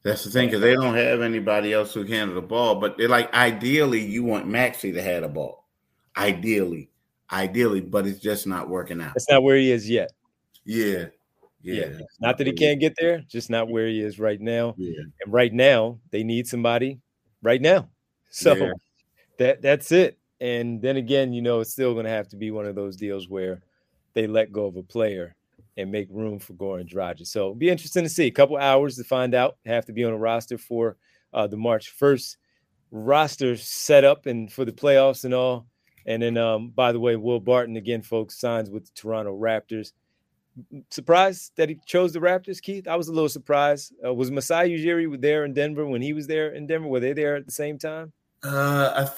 That's 0.04 0.24
the 0.24 0.30
thing 0.30 0.46
because 0.46 0.62
they 0.62 0.72
don't 0.72 0.94
have 0.94 1.20
anybody 1.20 1.74
else 1.74 1.92
who 1.92 2.04
can 2.04 2.14
handle 2.14 2.36
the 2.36 2.40
ball. 2.40 2.76
But 2.76 2.96
they're 2.96 3.10
like, 3.10 3.30
ideally, 3.34 4.00
you 4.00 4.24
want 4.24 4.48
Maxey 4.48 4.90
to 4.92 5.02
have 5.02 5.20
the 5.20 5.28
ball. 5.28 5.68
Ideally, 6.16 6.88
ideally, 7.30 7.82
but 7.82 8.06
it's 8.06 8.20
just 8.20 8.46
not 8.46 8.70
working 8.70 9.02
out. 9.02 9.12
That's 9.12 9.28
not 9.28 9.42
where 9.42 9.58
he 9.58 9.70
is 9.70 9.90
yet. 9.90 10.12
Yeah. 10.66 11.06
Yeah. 11.62 11.86
yeah. 11.86 11.98
Not 12.20 12.38
that 12.38 12.46
he 12.46 12.52
can't 12.52 12.80
get 12.80 12.94
there, 12.98 13.20
just 13.20 13.48
not 13.48 13.68
where 13.68 13.86
he 13.86 14.00
is 14.00 14.18
right 14.18 14.40
now. 14.40 14.74
Yeah. 14.76 15.00
And 15.24 15.32
right 15.32 15.52
now, 15.52 15.98
they 16.10 16.22
need 16.22 16.46
somebody 16.46 17.00
right 17.42 17.60
now. 17.62 17.88
So 18.30 18.54
yeah. 18.54 18.72
that 19.38 19.62
that's 19.62 19.90
it. 19.92 20.18
And 20.40 20.82
then 20.82 20.96
again, 20.96 21.32
you 21.32 21.40
know, 21.40 21.60
it's 21.60 21.72
still 21.72 21.94
going 21.94 22.04
to 22.04 22.10
have 22.10 22.28
to 22.28 22.36
be 22.36 22.50
one 22.50 22.66
of 22.66 22.74
those 22.74 22.96
deals 22.96 23.28
where 23.28 23.62
they 24.12 24.26
let 24.26 24.52
go 24.52 24.66
of 24.66 24.76
a 24.76 24.82
player 24.82 25.34
and 25.78 25.90
make 25.90 26.08
room 26.10 26.38
for 26.38 26.52
Goran 26.54 26.88
Dragic. 26.88 27.26
So 27.26 27.40
it'll 27.40 27.54
be 27.54 27.70
interesting 27.70 28.02
to 28.02 28.08
see. 28.08 28.26
A 28.26 28.30
couple 28.30 28.56
hours 28.56 28.96
to 28.96 29.04
find 29.04 29.34
out. 29.34 29.56
Have 29.64 29.86
to 29.86 29.92
be 29.92 30.04
on 30.04 30.12
a 30.12 30.18
roster 30.18 30.58
for 30.58 30.96
uh, 31.32 31.46
the 31.46 31.56
March 31.56 31.92
1st 31.98 32.36
roster 32.90 33.56
set 33.56 34.04
up 34.04 34.26
and 34.26 34.52
for 34.52 34.64
the 34.64 34.72
playoffs 34.72 35.24
and 35.24 35.34
all. 35.34 35.66
And 36.06 36.22
then, 36.22 36.36
um, 36.36 36.70
by 36.70 36.92
the 36.92 37.00
way, 37.00 37.16
Will 37.16 37.40
Barton 37.40 37.76
again, 37.76 38.02
folks, 38.02 38.38
signs 38.38 38.70
with 38.70 38.86
the 38.86 38.92
Toronto 38.94 39.36
Raptors 39.36 39.92
surprised 40.90 41.52
that 41.56 41.68
he 41.68 41.78
chose 41.86 42.12
the 42.12 42.20
Raptors, 42.20 42.60
Keith. 42.60 42.88
I 42.88 42.96
was 42.96 43.08
a 43.08 43.12
little 43.12 43.28
surprised. 43.28 43.92
Uh, 44.04 44.14
was 44.14 44.30
Masai 44.30 44.70
Ujiri 44.70 45.20
there 45.20 45.44
in 45.44 45.52
Denver 45.52 45.86
when 45.86 46.02
he 46.02 46.12
was 46.12 46.26
there 46.26 46.50
in 46.54 46.66
Denver? 46.66 46.88
Were 46.88 47.00
they 47.00 47.12
there 47.12 47.36
at 47.36 47.46
the 47.46 47.52
same 47.52 47.78
time? 47.78 48.12
Uh, 48.42 49.08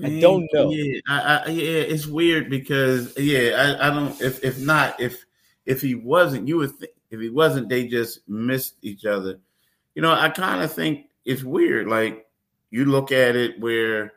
I, 0.00 0.06
I 0.06 0.20
don't 0.20 0.48
know. 0.52 0.70
Yeah, 0.70 1.00
I, 1.08 1.36
I, 1.46 1.48
yeah, 1.50 1.80
it's 1.80 2.06
weird 2.06 2.48
because 2.48 3.16
yeah, 3.18 3.76
I, 3.80 3.88
I 3.88 3.90
don't. 3.90 4.20
If 4.20 4.42
if 4.42 4.58
not, 4.58 4.98
if 5.00 5.24
if 5.66 5.80
he 5.80 5.94
wasn't, 5.94 6.48
you 6.48 6.56
would 6.58 6.72
think 6.72 6.92
if 7.10 7.20
he 7.20 7.28
wasn't, 7.28 7.68
they 7.68 7.86
just 7.86 8.26
missed 8.28 8.76
each 8.82 9.04
other. 9.04 9.38
You 9.94 10.02
know, 10.02 10.12
I 10.12 10.30
kind 10.30 10.62
of 10.62 10.72
think 10.72 11.06
it's 11.24 11.44
weird. 11.44 11.88
Like 11.88 12.26
you 12.70 12.86
look 12.86 13.12
at 13.12 13.36
it 13.36 13.60
where 13.60 14.14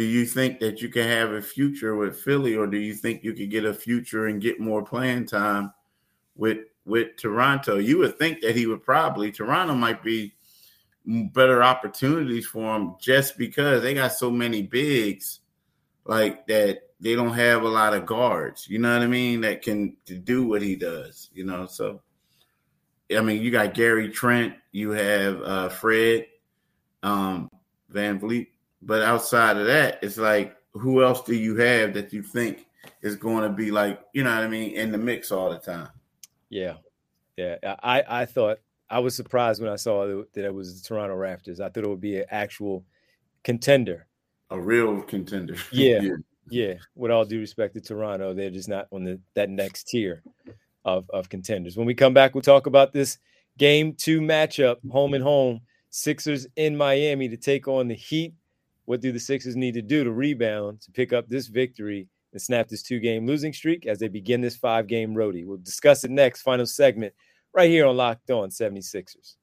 do 0.00 0.06
you 0.06 0.24
think 0.24 0.60
that 0.60 0.80
you 0.80 0.88
can 0.88 1.06
have 1.06 1.32
a 1.32 1.42
future 1.42 1.94
with 1.94 2.18
Philly, 2.18 2.56
or 2.56 2.66
do 2.66 2.78
you 2.78 2.94
think 2.94 3.22
you 3.22 3.34
could 3.34 3.50
get 3.50 3.66
a 3.66 3.74
future 3.74 4.28
and 4.28 4.40
get 4.40 4.58
more 4.58 4.82
playing 4.82 5.26
time 5.26 5.74
with 6.34 6.60
with 6.86 7.18
Toronto? 7.18 7.76
You 7.76 7.98
would 7.98 8.18
think 8.18 8.40
that 8.40 8.56
he 8.56 8.64
would 8.64 8.82
probably 8.82 9.30
Toronto 9.30 9.74
might 9.74 10.02
be 10.02 10.32
better 11.04 11.62
opportunities 11.62 12.46
for 12.46 12.76
him 12.76 12.94
just 12.98 13.36
because 13.36 13.82
they 13.82 13.92
got 13.92 14.14
so 14.14 14.30
many 14.30 14.62
bigs 14.62 15.40
like 16.06 16.46
that 16.46 16.78
they 16.98 17.14
don't 17.14 17.34
have 17.34 17.64
a 17.64 17.68
lot 17.68 17.92
of 17.92 18.06
guards, 18.06 18.66
you 18.70 18.78
know 18.78 18.94
what 18.94 19.02
I 19.02 19.06
mean, 19.06 19.42
that 19.42 19.60
can 19.60 19.98
do 20.24 20.46
what 20.46 20.62
he 20.62 20.76
does, 20.76 21.28
you 21.34 21.44
know. 21.44 21.66
So 21.66 22.00
I 23.14 23.20
mean, 23.20 23.42
you 23.42 23.50
got 23.50 23.74
Gary 23.74 24.08
Trent, 24.08 24.54
you 24.72 24.92
have 24.92 25.42
uh 25.42 25.68
Fred, 25.68 26.24
um, 27.02 27.50
VanVleet, 27.92 28.46
but 28.82 29.02
outside 29.02 29.56
of 29.56 29.66
that, 29.66 29.98
it's 30.02 30.16
like 30.16 30.56
who 30.72 31.02
else 31.02 31.22
do 31.22 31.34
you 31.34 31.56
have 31.56 31.94
that 31.94 32.12
you 32.12 32.22
think 32.22 32.66
is 33.02 33.16
going 33.16 33.42
to 33.42 33.50
be 33.50 33.70
like, 33.70 34.00
you 34.12 34.22
know 34.22 34.34
what 34.34 34.44
I 34.44 34.48
mean, 34.48 34.72
in 34.72 34.92
the 34.92 34.98
mix 34.98 35.32
all 35.32 35.50
the 35.50 35.58
time? 35.58 35.88
Yeah. 36.48 36.74
Yeah. 37.36 37.56
I 37.82 38.02
I 38.08 38.26
thought 38.26 38.58
I 38.88 38.98
was 38.98 39.14
surprised 39.14 39.62
when 39.62 39.70
I 39.70 39.76
saw 39.76 40.24
that 40.32 40.44
it 40.44 40.54
was 40.54 40.80
the 40.80 40.86
Toronto 40.86 41.16
Raptors. 41.16 41.60
I 41.60 41.68
thought 41.68 41.84
it 41.84 41.88
would 41.88 42.00
be 42.00 42.18
an 42.18 42.26
actual 42.30 42.84
contender. 43.44 44.06
A 44.50 44.60
real 44.60 45.02
contender. 45.02 45.56
Yeah. 45.72 46.00
yeah. 46.00 46.14
Yeah. 46.48 46.74
With 46.96 47.12
all 47.12 47.24
due 47.24 47.38
respect 47.38 47.74
to 47.74 47.80
Toronto, 47.80 48.34
they're 48.34 48.50
just 48.50 48.68
not 48.68 48.88
on 48.92 49.04
the 49.04 49.20
that 49.34 49.48
next 49.48 49.84
tier 49.84 50.22
of, 50.84 51.08
of 51.10 51.28
contenders. 51.28 51.76
When 51.76 51.86
we 51.86 51.94
come 51.94 52.14
back, 52.14 52.34
we'll 52.34 52.42
talk 52.42 52.66
about 52.66 52.92
this 52.92 53.18
game 53.58 53.94
two 53.94 54.20
matchup, 54.20 54.76
home 54.90 55.14
and 55.14 55.22
home. 55.22 55.60
Sixers 55.92 56.46
in 56.54 56.76
Miami 56.76 57.28
to 57.28 57.36
take 57.36 57.66
on 57.66 57.88
the 57.88 57.94
Heat. 57.94 58.34
What 58.90 59.00
do 59.00 59.12
the 59.12 59.20
Sixers 59.20 59.54
need 59.54 59.74
to 59.74 59.82
do 59.82 60.02
to 60.02 60.10
rebound 60.10 60.80
to 60.80 60.90
pick 60.90 61.12
up 61.12 61.28
this 61.28 61.46
victory 61.46 62.08
and 62.32 62.42
snap 62.42 62.66
this 62.66 62.82
two 62.82 62.98
game 62.98 63.24
losing 63.24 63.52
streak 63.52 63.86
as 63.86 64.00
they 64.00 64.08
begin 64.08 64.40
this 64.40 64.56
five 64.56 64.88
game 64.88 65.14
roadie? 65.14 65.46
We'll 65.46 65.58
discuss 65.58 66.02
it 66.02 66.10
next, 66.10 66.42
final 66.42 66.66
segment 66.66 67.14
right 67.54 67.70
here 67.70 67.86
on 67.86 67.96
Locked 67.96 68.28
On 68.32 68.48
76ers. 68.48 69.36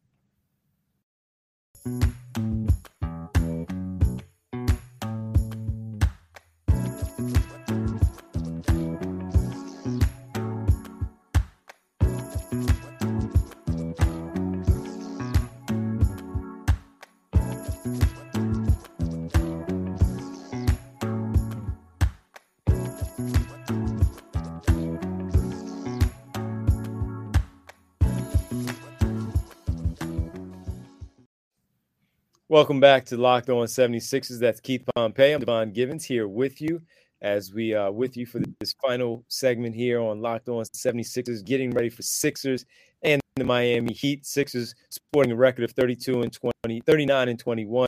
Welcome 32.49 32.79
back 32.79 33.03
to 33.07 33.17
Locked 33.17 33.49
On 33.49 33.65
76ers. 33.65 34.39
That's 34.39 34.61
Keith 34.61 34.85
Pompey. 34.95 35.33
I'm 35.33 35.41
Devon 35.41 35.73
Givens 35.73 36.05
here 36.05 36.29
with 36.29 36.61
you 36.61 36.81
as 37.21 37.53
we 37.53 37.73
are 37.73 37.91
with 37.91 38.15
you 38.15 38.25
for 38.25 38.39
this 38.61 38.73
final 38.81 39.25
segment 39.27 39.75
here 39.75 39.99
on 39.99 40.21
Locked 40.21 40.47
On 40.47 40.63
76ers, 40.63 41.43
getting 41.43 41.71
ready 41.71 41.89
for 41.89 42.03
Sixers 42.03 42.65
and 43.03 43.19
the 43.35 43.43
Miami 43.43 43.91
Heat. 43.91 44.25
Sixers 44.25 44.75
sporting 44.87 45.33
a 45.33 45.35
record 45.35 45.65
of 45.65 45.71
32 45.71 46.21
and 46.21 46.31
20, 46.31 46.79
39 46.85 47.27
and 47.27 47.37
21. 47.37 47.87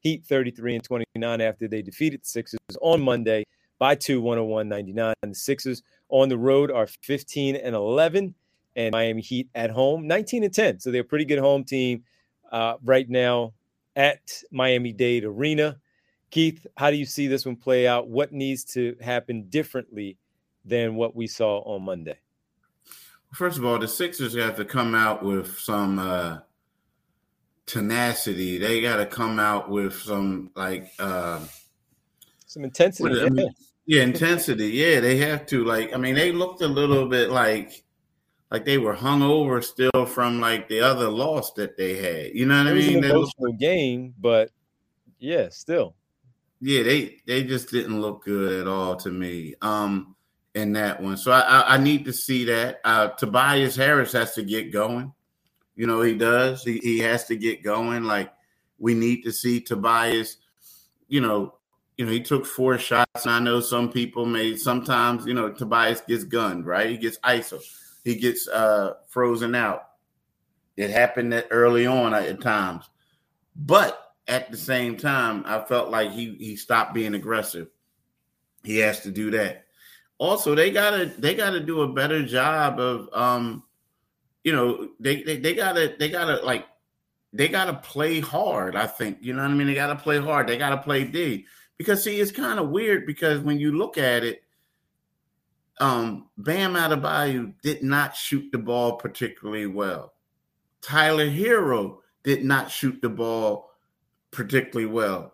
Heat 0.00 0.24
33 0.24 0.74
and 0.74 0.82
29 0.82 1.40
after 1.40 1.68
they 1.68 1.80
defeated 1.80 2.22
the 2.22 2.28
Sixers 2.28 2.58
on 2.80 3.00
Monday 3.00 3.44
by 3.78 3.94
2 3.94 4.20
101 4.20 4.68
99. 4.68 5.14
The 5.22 5.32
Sixers 5.32 5.84
on 6.08 6.28
the 6.28 6.36
road 6.36 6.72
are 6.72 6.88
15 6.88 7.54
and 7.54 7.76
11, 7.76 8.34
and 8.74 8.90
Miami 8.90 9.22
Heat 9.22 9.48
at 9.54 9.70
home 9.70 10.08
19 10.08 10.42
and 10.42 10.52
10. 10.52 10.80
So 10.80 10.90
they're 10.90 11.02
a 11.02 11.04
pretty 11.04 11.24
good 11.24 11.38
home 11.38 11.62
team 11.62 12.02
uh, 12.50 12.74
right 12.82 13.08
now 13.08 13.52
at 13.96 14.42
Miami 14.50 14.92
Dade 14.92 15.24
Arena. 15.24 15.78
Keith, 16.30 16.66
how 16.76 16.90
do 16.90 16.96
you 16.96 17.04
see 17.04 17.26
this 17.26 17.44
one 17.44 17.56
play 17.56 17.86
out? 17.86 18.08
What 18.08 18.32
needs 18.32 18.64
to 18.72 18.96
happen 19.00 19.48
differently 19.48 20.16
than 20.64 20.94
what 20.94 21.14
we 21.14 21.26
saw 21.26 21.60
on 21.60 21.82
Monday? 21.82 22.16
First 23.34 23.58
of 23.58 23.64
all, 23.64 23.78
the 23.78 23.88
Sixers 23.88 24.34
have 24.36 24.56
to 24.56 24.64
come 24.64 24.94
out 24.94 25.22
with 25.22 25.58
some 25.58 25.98
uh, 25.98 26.38
tenacity. 27.66 28.58
They 28.58 28.80
got 28.80 28.96
to 28.96 29.06
come 29.06 29.38
out 29.38 29.70
with 29.70 29.94
some 29.94 30.50
like 30.54 30.92
uh, 30.98 31.40
some 32.46 32.64
intensity. 32.64 33.22
I 33.22 33.28
mean, 33.30 33.50
yeah, 33.86 34.02
intensity. 34.02 34.68
Yeah, 34.68 35.00
they 35.00 35.16
have 35.18 35.46
to. 35.46 35.64
Like, 35.64 35.94
I 35.94 35.96
mean, 35.96 36.14
they 36.14 36.32
looked 36.32 36.62
a 36.62 36.68
little 36.68 37.08
bit 37.08 37.30
like 37.30 37.84
like 38.52 38.66
they 38.66 38.76
were 38.76 38.92
hung 38.92 39.22
over 39.22 39.62
still 39.62 40.04
from 40.06 40.38
like 40.38 40.68
the 40.68 40.80
other 40.80 41.08
loss 41.08 41.54
that 41.54 41.78
they 41.78 41.96
had. 41.96 42.34
You 42.34 42.44
know 42.44 42.58
what 42.58 42.66
it 42.66 42.70
I 42.70 42.74
mean? 42.74 42.98
An 42.98 43.10
emotional 43.10 43.52
game, 43.54 44.14
but 44.20 44.50
yeah, 45.18 45.48
still. 45.48 45.94
Yeah, 46.60 46.82
they 46.82 47.16
they 47.26 47.44
just 47.44 47.70
didn't 47.70 48.02
look 48.02 48.24
good 48.24 48.60
at 48.60 48.68
all 48.68 48.94
to 48.96 49.10
me. 49.10 49.54
Um, 49.62 50.14
in 50.54 50.74
that 50.74 51.02
one, 51.02 51.16
so 51.16 51.32
I 51.32 51.40
I, 51.40 51.74
I 51.74 51.76
need 51.78 52.04
to 52.04 52.12
see 52.12 52.44
that. 52.44 52.80
Uh, 52.84 53.08
Tobias 53.08 53.74
Harris 53.74 54.12
has 54.12 54.34
to 54.34 54.42
get 54.42 54.70
going. 54.70 55.14
You 55.74 55.86
know 55.86 56.02
he 56.02 56.14
does. 56.14 56.62
He 56.62 56.78
he 56.78 56.98
has 56.98 57.24
to 57.28 57.36
get 57.36 57.64
going. 57.64 58.04
Like 58.04 58.30
we 58.78 58.92
need 58.92 59.22
to 59.22 59.32
see 59.32 59.62
Tobias. 59.62 60.36
You 61.08 61.22
know, 61.22 61.54
you 61.96 62.04
know 62.04 62.12
he 62.12 62.20
took 62.20 62.44
four 62.44 62.76
shots, 62.76 63.24
and 63.24 63.30
I 63.32 63.38
know 63.38 63.60
some 63.60 63.90
people 63.90 64.26
may 64.26 64.56
sometimes 64.56 65.24
you 65.24 65.32
know 65.32 65.50
Tobias 65.50 66.02
gets 66.02 66.24
gunned, 66.24 66.66
right? 66.66 66.90
He 66.90 66.98
gets 66.98 67.18
ISO 67.20 67.58
he 68.04 68.16
gets 68.16 68.48
uh, 68.48 68.94
frozen 69.08 69.54
out. 69.54 69.88
It 70.76 70.90
happened 70.90 71.32
that 71.32 71.48
early 71.50 71.86
on 71.86 72.14
at 72.14 72.40
times, 72.40 72.88
but 73.54 74.14
at 74.28 74.50
the 74.50 74.56
same 74.56 74.96
time, 74.96 75.42
I 75.46 75.60
felt 75.60 75.90
like 75.90 76.10
he 76.10 76.34
he 76.38 76.56
stopped 76.56 76.94
being 76.94 77.14
aggressive. 77.14 77.68
He 78.64 78.78
has 78.78 79.00
to 79.00 79.10
do 79.10 79.30
that. 79.32 79.66
Also, 80.18 80.54
they 80.54 80.70
gotta 80.70 81.06
they 81.18 81.34
gotta 81.34 81.60
do 81.60 81.82
a 81.82 81.92
better 81.92 82.24
job 82.24 82.78
of 82.78 83.08
um, 83.12 83.64
you 84.44 84.52
know, 84.52 84.88
they 85.00 85.22
they, 85.22 85.36
they 85.36 85.54
gotta 85.54 85.94
they 85.98 86.08
gotta 86.08 86.44
like 86.44 86.66
they 87.32 87.48
gotta 87.48 87.74
play 87.74 88.20
hard. 88.20 88.76
I 88.76 88.86
think 88.86 89.18
you 89.20 89.32
know 89.32 89.42
what 89.42 89.50
I 89.50 89.54
mean. 89.54 89.66
They 89.66 89.74
gotta 89.74 89.96
play 89.96 90.18
hard. 90.18 90.46
They 90.46 90.58
gotta 90.58 90.78
play 90.78 91.04
D 91.04 91.46
because 91.76 92.02
see, 92.04 92.20
it's 92.20 92.32
kind 92.32 92.58
of 92.58 92.70
weird 92.70 93.06
because 93.06 93.40
when 93.40 93.58
you 93.58 93.76
look 93.76 93.98
at 93.98 94.24
it, 94.24 94.41
um, 95.82 96.28
Bam 96.38 96.74
Adebayo 96.74 97.54
did 97.60 97.82
not 97.82 98.14
shoot 98.14 98.52
the 98.52 98.58
ball 98.58 98.98
particularly 98.98 99.66
well. 99.66 100.14
Tyler 100.80 101.28
Herro 101.28 101.98
did 102.22 102.44
not 102.44 102.70
shoot 102.70 103.02
the 103.02 103.08
ball 103.08 103.68
particularly 104.30 104.86
well. 104.86 105.32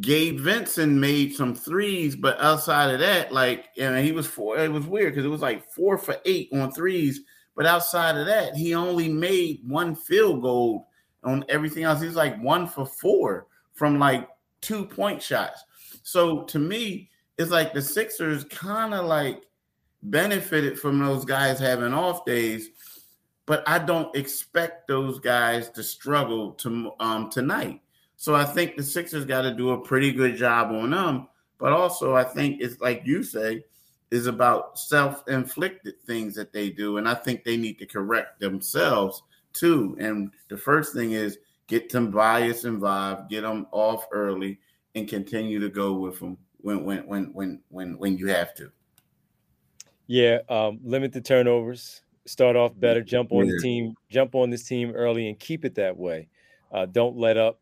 Gabe 0.00 0.38
Vincent 0.38 0.92
made 0.92 1.34
some 1.34 1.52
threes, 1.52 2.14
but 2.14 2.40
outside 2.40 2.94
of 2.94 3.00
that, 3.00 3.32
like, 3.32 3.70
and 3.76 4.04
he 4.04 4.12
was 4.12 4.28
four. 4.28 4.56
It 4.56 4.70
was 4.70 4.86
weird 4.86 5.14
because 5.14 5.24
it 5.24 5.30
was 5.30 5.42
like 5.42 5.68
four 5.72 5.98
for 5.98 6.16
eight 6.24 6.48
on 6.52 6.70
threes, 6.70 7.22
but 7.56 7.66
outside 7.66 8.16
of 8.16 8.26
that, 8.26 8.54
he 8.54 8.74
only 8.74 9.08
made 9.08 9.62
one 9.66 9.96
field 9.96 10.42
goal 10.42 10.86
on 11.24 11.44
everything 11.48 11.82
else. 11.82 12.00
He's 12.00 12.14
like 12.14 12.40
one 12.40 12.68
for 12.68 12.86
four 12.86 13.48
from 13.72 13.98
like 13.98 14.28
two 14.60 14.84
point 14.84 15.20
shots. 15.20 15.64
So 16.04 16.44
to 16.44 16.60
me, 16.60 17.10
it's 17.36 17.50
like 17.50 17.72
the 17.72 17.82
Sixers 17.82 18.44
kind 18.44 18.94
of 18.94 19.06
like 19.06 19.42
benefited 20.02 20.78
from 20.78 20.98
those 20.98 21.24
guys 21.24 21.58
having 21.58 21.92
off 21.92 22.24
days, 22.24 22.70
but 23.46 23.66
I 23.68 23.78
don't 23.78 24.14
expect 24.14 24.88
those 24.88 25.18
guys 25.18 25.70
to 25.70 25.82
struggle 25.82 26.52
to 26.52 26.92
um, 27.00 27.30
tonight. 27.30 27.80
So 28.16 28.34
I 28.34 28.44
think 28.44 28.76
the 28.76 28.82
Sixers 28.82 29.24
got 29.24 29.42
to 29.42 29.54
do 29.54 29.70
a 29.70 29.80
pretty 29.80 30.12
good 30.12 30.36
job 30.36 30.72
on 30.72 30.90
them. 30.90 31.28
But 31.58 31.72
also, 31.72 32.14
I 32.14 32.24
think 32.24 32.60
it's 32.60 32.80
like 32.80 33.02
you 33.04 33.22
say, 33.22 33.64
is 34.10 34.26
about 34.26 34.78
self-inflicted 34.78 36.00
things 36.02 36.34
that 36.34 36.52
they 36.52 36.70
do, 36.70 36.96
and 36.96 37.08
I 37.08 37.14
think 37.14 37.44
they 37.44 37.56
need 37.56 37.78
to 37.80 37.86
correct 37.86 38.40
themselves 38.40 39.22
too. 39.52 39.96
And 40.00 40.30
the 40.48 40.56
first 40.56 40.94
thing 40.94 41.12
is 41.12 41.38
get 41.66 41.90
Tobias 41.90 42.64
involved, 42.64 43.28
get 43.28 43.42
them 43.42 43.66
off 43.70 44.06
early, 44.12 44.58
and 44.94 45.08
continue 45.08 45.60
to 45.60 45.68
go 45.68 45.94
with 45.94 46.20
them 46.20 46.38
when 46.58 46.84
when 46.84 47.06
when 47.06 47.24
when 47.34 47.60
when 47.68 47.98
when 47.98 48.16
you 48.16 48.28
have 48.28 48.54
to. 48.54 48.70
Yeah, 50.08 50.38
um, 50.48 50.80
limit 50.82 51.12
the 51.12 51.20
turnovers. 51.20 52.02
Start 52.26 52.56
off 52.56 52.72
better. 52.78 53.02
Jump 53.02 53.30
on 53.30 53.46
yeah. 53.46 53.52
the 53.52 53.62
team. 53.62 53.94
Jump 54.10 54.34
on 54.34 54.50
this 54.50 54.64
team 54.64 54.92
early 54.92 55.28
and 55.28 55.38
keep 55.38 55.64
it 55.64 55.76
that 55.76 55.96
way. 55.96 56.28
Uh, 56.72 56.86
don't 56.86 57.16
let 57.16 57.36
up. 57.36 57.60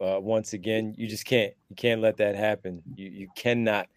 Uh, 0.00 0.18
once 0.20 0.52
again, 0.52 0.94
you 0.98 1.06
just 1.06 1.24
can't. 1.24 1.54
You 1.70 1.76
can't 1.76 2.00
let 2.02 2.16
that 2.18 2.34
happen. 2.34 2.82
You 2.96 3.08
you 3.08 3.28
cannot 3.36 3.88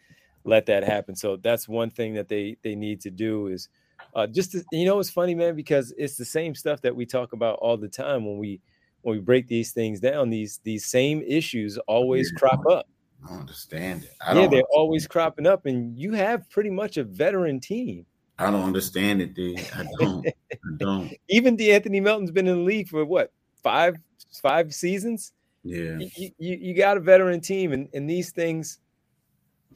let 0.43 0.67
that 0.67 0.83
happen. 0.83 1.15
So 1.15 1.37
that's 1.37 1.67
one 1.67 1.89
thing 1.89 2.13
that 2.13 2.29
they 2.29 2.57
they 2.63 2.75
need 2.75 3.01
to 3.01 3.11
do 3.11 3.47
is 3.47 3.67
uh, 4.15 4.27
just 4.27 4.51
to, 4.51 4.63
you 4.71 4.85
know 4.85 4.99
it's 4.99 5.09
funny, 5.09 5.35
man, 5.35 5.55
because 5.55 5.93
it's 5.97 6.17
the 6.17 6.25
same 6.25 6.55
stuff 6.55 6.81
that 6.81 6.95
we 6.95 7.05
talk 7.05 7.33
about 7.33 7.57
all 7.59 7.77
the 7.77 7.89
time 7.89 8.25
when 8.25 8.37
we 8.37 8.61
when 9.01 9.15
we 9.15 9.21
break 9.21 9.47
these 9.47 9.71
things 9.71 9.99
down. 9.99 10.29
These 10.29 10.59
these 10.63 10.85
same 10.85 11.23
issues 11.25 11.77
always 11.87 12.31
crop 12.31 12.65
up. 12.67 12.87
I 13.23 13.29
don't 13.29 13.39
understand 13.39 14.03
it. 14.03 14.11
I 14.21 14.39
yeah, 14.39 14.47
they're 14.47 14.63
always 14.71 15.07
cropping 15.07 15.47
up, 15.47 15.65
and 15.65 15.97
you 15.97 16.13
have 16.13 16.49
pretty 16.49 16.69
much 16.69 16.97
a 16.97 17.03
veteran 17.03 17.59
team. 17.59 18.05
I 18.39 18.51
don't 18.51 18.63
understand 18.63 19.21
it, 19.21 19.33
dude. 19.33 19.59
I 19.75 19.85
don't. 19.99 20.27
I 20.27 20.31
don't. 20.77 21.13
Even 21.29 21.57
De'Anthony 21.57 22.01
Melton's 22.01 22.31
been 22.31 22.47
in 22.47 22.57
the 22.57 22.63
league 22.63 22.89
for 22.89 23.03
what 23.05 23.31
five 23.63 23.97
five 24.41 24.73
seasons. 24.73 25.33
Yeah, 25.63 25.97
you, 25.97 26.31
you, 26.37 26.57
you 26.61 26.73
got 26.73 26.97
a 26.97 26.99
veteran 26.99 27.41
team, 27.41 27.73
and, 27.73 27.89
and 27.93 28.09
these 28.09 28.31
things 28.31 28.79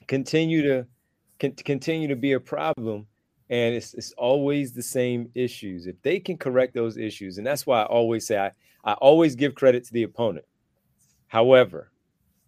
continue 0.08 0.62
to 0.64 0.88
can, 1.40 1.54
continue 1.54 2.08
to 2.08 2.16
be 2.16 2.34
a 2.34 2.40
problem. 2.40 3.08
And 3.50 3.76
it's 3.76 3.94
it's 3.96 4.14
always 4.14 4.72
the 4.72 4.84
same 4.84 5.30
issues. 5.36 5.88
If 5.88 6.02
they 6.04 6.20
can 6.20 6.38
correct 6.38 6.74
those 6.74 6.98
issues, 6.98 7.38
and 7.38 7.46
that's 7.46 7.66
why 7.66 7.82
I 7.82 7.86
always 7.86 8.26
say 8.26 8.38
I, 8.38 8.52
I 8.86 8.94
always 8.94 9.36
give 9.36 9.56
credit 9.56 9.84
to 9.86 9.94
the 9.94 10.04
opponent. 10.04 10.46
However, 11.28 11.91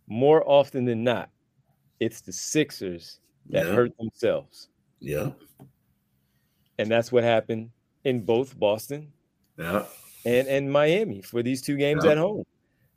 more 0.07 0.47
often 0.47 0.85
than 0.85 1.03
not, 1.03 1.29
it's 1.99 2.21
the 2.21 2.33
Sixers 2.33 3.19
that 3.49 3.65
yeah. 3.65 3.73
hurt 3.73 3.97
themselves. 3.97 4.69
Yeah. 4.99 5.31
And 6.77 6.89
that's 6.89 7.11
what 7.11 7.23
happened 7.23 7.69
in 8.03 8.25
both 8.25 8.57
Boston 8.57 9.11
yeah. 9.57 9.85
and, 10.25 10.47
and 10.47 10.71
Miami 10.71 11.21
for 11.21 11.43
these 11.43 11.61
two 11.61 11.77
games 11.77 12.03
yeah. 12.03 12.11
at 12.11 12.17
home. 12.17 12.43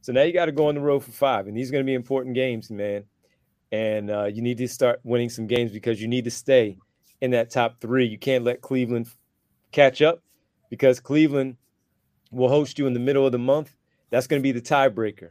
So 0.00 0.12
now 0.12 0.22
you 0.22 0.32
got 0.32 0.46
to 0.46 0.52
go 0.52 0.68
on 0.68 0.76
the 0.76 0.80
road 0.80 1.04
for 1.04 1.12
five. 1.12 1.46
And 1.46 1.56
these 1.56 1.68
are 1.68 1.72
going 1.72 1.84
to 1.84 1.86
be 1.86 1.94
important 1.94 2.34
games, 2.34 2.70
man. 2.70 3.04
And 3.72 4.10
uh, 4.10 4.24
you 4.24 4.40
need 4.40 4.58
to 4.58 4.68
start 4.68 5.00
winning 5.02 5.28
some 5.28 5.46
games 5.46 5.72
because 5.72 6.00
you 6.00 6.08
need 6.08 6.24
to 6.24 6.30
stay 6.30 6.78
in 7.20 7.32
that 7.32 7.50
top 7.50 7.80
three. 7.80 8.06
You 8.06 8.18
can't 8.18 8.44
let 8.44 8.60
Cleveland 8.60 9.08
catch 9.72 10.02
up 10.02 10.22
because 10.70 11.00
Cleveland 11.00 11.56
will 12.30 12.48
host 12.48 12.78
you 12.78 12.86
in 12.86 12.92
the 12.92 13.00
middle 13.00 13.26
of 13.26 13.32
the 13.32 13.38
month. 13.38 13.74
That's 14.10 14.28
going 14.28 14.40
to 14.40 14.42
be 14.42 14.52
the 14.52 14.60
tiebreaker 14.60 15.30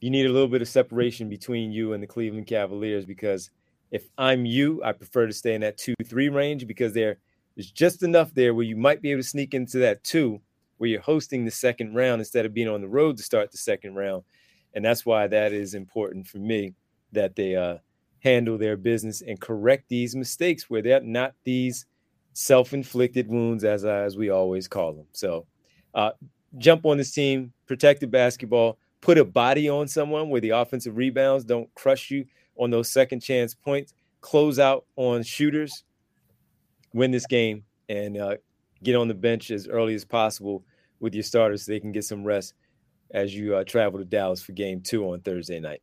you 0.00 0.10
need 0.10 0.26
a 0.26 0.32
little 0.32 0.48
bit 0.48 0.62
of 0.62 0.68
separation 0.68 1.28
between 1.28 1.72
you 1.72 1.92
and 1.92 2.02
the 2.02 2.06
Cleveland 2.06 2.46
Cavaliers 2.46 3.06
because 3.06 3.50
if 3.90 4.08
I'm 4.18 4.44
you, 4.44 4.82
I 4.84 4.92
prefer 4.92 5.26
to 5.26 5.32
stay 5.32 5.54
in 5.54 5.60
that 5.62 5.78
two 5.78 5.94
three 6.04 6.28
range 6.28 6.66
because 6.66 6.92
there 6.92 7.18
is 7.56 7.70
just 7.70 8.02
enough 8.02 8.34
there 8.34 8.54
where 8.54 8.64
you 8.64 8.76
might 8.76 9.00
be 9.00 9.10
able 9.10 9.22
to 9.22 9.28
sneak 9.28 9.54
into 9.54 9.78
that 9.78 10.04
two 10.04 10.40
where 10.78 10.90
you're 10.90 11.00
hosting 11.00 11.44
the 11.44 11.50
second 11.50 11.94
round 11.94 12.20
instead 12.20 12.44
of 12.44 12.52
being 12.52 12.68
on 12.68 12.82
the 12.82 12.88
road 12.88 13.16
to 13.16 13.22
start 13.22 13.50
the 13.50 13.58
second 13.58 13.94
round. 13.94 14.22
And 14.74 14.84
that's 14.84 15.06
why 15.06 15.26
that 15.26 15.52
is 15.52 15.72
important 15.72 16.26
for 16.26 16.38
me 16.38 16.74
that 17.12 17.34
they 17.34 17.56
uh, 17.56 17.78
handle 18.20 18.58
their 18.58 18.76
business 18.76 19.22
and 19.22 19.40
correct 19.40 19.88
these 19.88 20.14
mistakes 20.14 20.68
where 20.68 20.82
they're 20.82 21.00
not 21.00 21.34
these 21.44 21.86
self-inflicted 22.34 23.28
wounds 23.28 23.64
as 23.64 23.86
as 23.86 24.18
we 24.18 24.28
always 24.28 24.68
call 24.68 24.92
them. 24.92 25.06
So 25.12 25.46
uh, 25.94 26.10
jump 26.58 26.84
on 26.84 26.98
this 26.98 27.12
team, 27.12 27.54
protected 27.66 28.10
basketball 28.10 28.78
put 29.06 29.18
a 29.18 29.24
body 29.24 29.68
on 29.68 29.86
someone 29.86 30.30
where 30.30 30.40
the 30.40 30.50
offensive 30.50 30.96
rebounds 30.96 31.44
don't 31.44 31.72
crush 31.76 32.10
you 32.10 32.26
on 32.58 32.70
those 32.70 32.90
second 32.90 33.20
chance 33.20 33.54
points, 33.54 33.94
close 34.20 34.58
out 34.58 34.84
on 34.96 35.22
shooters, 35.22 35.84
win 36.92 37.12
this 37.12 37.24
game, 37.24 37.62
and 37.88 38.16
uh, 38.16 38.34
get 38.82 38.96
on 38.96 39.06
the 39.06 39.14
bench 39.14 39.52
as 39.52 39.68
early 39.68 39.94
as 39.94 40.04
possible 40.04 40.64
with 40.98 41.14
your 41.14 41.22
starters 41.22 41.64
so 41.64 41.70
they 41.70 41.78
can 41.78 41.92
get 41.92 42.02
some 42.02 42.24
rest 42.24 42.54
as 43.12 43.32
you 43.32 43.54
uh, 43.54 43.62
travel 43.62 44.00
to 44.00 44.04
Dallas 44.04 44.42
for 44.42 44.50
game 44.50 44.80
two 44.80 45.04
on 45.04 45.20
Thursday 45.20 45.60
night. 45.60 45.82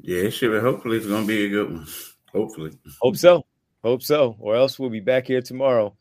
Yeah, 0.00 0.22
it 0.22 0.32
should 0.32 0.50
be. 0.50 0.58
Hopefully, 0.58 0.96
it's 0.96 1.06
going 1.06 1.22
to 1.22 1.28
be 1.28 1.44
a 1.44 1.48
good 1.48 1.72
one. 1.72 1.86
Hopefully. 2.32 2.72
Hope 3.02 3.16
so. 3.16 3.46
Hope 3.84 4.02
so. 4.02 4.34
Or 4.40 4.56
else 4.56 4.80
we'll 4.80 4.90
be 4.90 4.98
back 4.98 5.28
here 5.28 5.42
tomorrow 5.42 5.96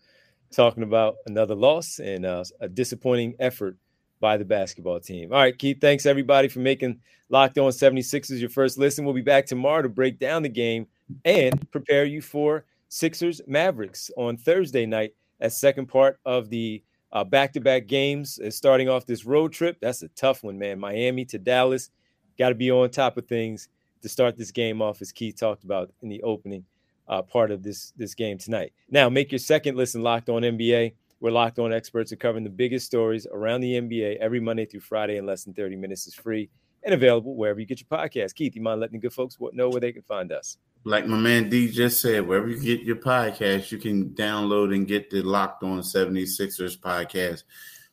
talking 0.51 0.81
about 0.81 1.17
another 1.27 1.53
loss 1.53 1.99
and 1.99 2.25
uh, 2.25 2.43
a 2.59 2.67
disappointing 2.67 3.35
effort 3.39 3.77
by 4.25 4.37
the 4.37 4.43
basketball 4.43 4.99
team. 4.99 5.31
All 5.31 5.37
right, 5.37 5.55
Keith, 5.55 5.79
thanks 5.79 6.07
everybody 6.07 6.47
for 6.47 6.57
making 6.57 6.99
Locked 7.29 7.59
On 7.59 7.69
76ers 7.69 8.39
your 8.39 8.49
first 8.49 8.79
listen. 8.79 9.05
We'll 9.05 9.13
be 9.13 9.21
back 9.21 9.45
tomorrow 9.45 9.83
to 9.83 9.87
break 9.87 10.17
down 10.17 10.41
the 10.41 10.49
game 10.49 10.87
and 11.25 11.69
prepare 11.69 12.05
you 12.05 12.23
for 12.23 12.65
Sixers 12.89 13.39
Mavericks 13.45 14.09
on 14.17 14.35
Thursday 14.35 14.87
night 14.87 15.13
as 15.41 15.59
second 15.59 15.85
part 15.89 16.19
of 16.25 16.49
the 16.49 16.81
uh, 17.11 17.23
back-to-back 17.23 17.85
games 17.85 18.39
uh, 18.39 18.49
starting 18.49 18.89
off 18.89 19.05
this 19.05 19.25
road 19.25 19.53
trip. 19.53 19.77
That's 19.79 20.01
a 20.01 20.07
tough 20.07 20.43
one, 20.43 20.57
man. 20.57 20.79
Miami 20.79 21.23
to 21.25 21.37
Dallas. 21.37 21.91
Got 22.39 22.49
to 22.49 22.55
be 22.55 22.71
on 22.71 22.89
top 22.89 23.17
of 23.17 23.27
things 23.27 23.69
to 24.01 24.09
start 24.09 24.37
this 24.37 24.49
game 24.49 24.81
off, 24.81 25.03
as 25.03 25.11
Keith 25.11 25.39
talked 25.39 25.65
about 25.65 25.91
in 26.01 26.09
the 26.09 26.23
opening 26.23 26.65
uh, 27.07 27.21
part 27.21 27.51
of 27.51 27.61
this 27.61 27.93
this 27.95 28.15
game 28.15 28.39
tonight. 28.39 28.73
Now, 28.89 29.07
make 29.07 29.31
your 29.31 29.37
second 29.37 29.77
listen 29.77 30.01
locked 30.01 30.29
on 30.29 30.41
NBA. 30.41 30.93
We're 31.19 31.31
locked 31.31 31.59
on 31.59 31.73
experts 31.73 32.11
are 32.11 32.17
covering 32.17 32.43
the 32.43 32.49
biggest 32.49 32.85
stories 32.85 33.25
around 33.31 33.61
the 33.61 33.73
NBA 33.73 34.17
every 34.17 34.39
Monday 34.39 34.65
through 34.65 34.81
Friday 34.81 35.17
in 35.17 35.25
less 35.25 35.43
than 35.43 35.53
30 35.53 35.75
minutes. 35.77 36.07
is 36.07 36.13
free 36.13 36.49
and 36.85 36.93
available 36.93 37.35
wherever 37.35 37.59
you 37.59 37.65
get 37.65 37.81
your 37.81 37.99
podcast. 37.99 38.35
Keith, 38.35 38.55
you 38.55 38.61
mind 38.61 38.79
letting 38.79 38.99
the 38.99 39.01
good 39.01 39.13
folks 39.13 39.37
know 39.53 39.69
where 39.69 39.81
they 39.81 39.91
can 39.91 40.03
find 40.03 40.31
us? 40.31 40.57
Like 40.83 41.07
my 41.07 41.17
man 41.17 41.49
D 41.49 41.69
just 41.69 41.99
said, 41.99 42.27
wherever 42.27 42.47
you 42.47 42.59
get 42.59 42.85
your 42.85 42.97
podcast, 42.97 43.71
you 43.71 43.79
can 43.79 44.09
download 44.09 44.73
and 44.73 44.87
get 44.87 45.09
the 45.09 45.23
Locked 45.23 45.63
On 45.63 45.79
76ers 45.79 46.77
podcast. 46.77 47.43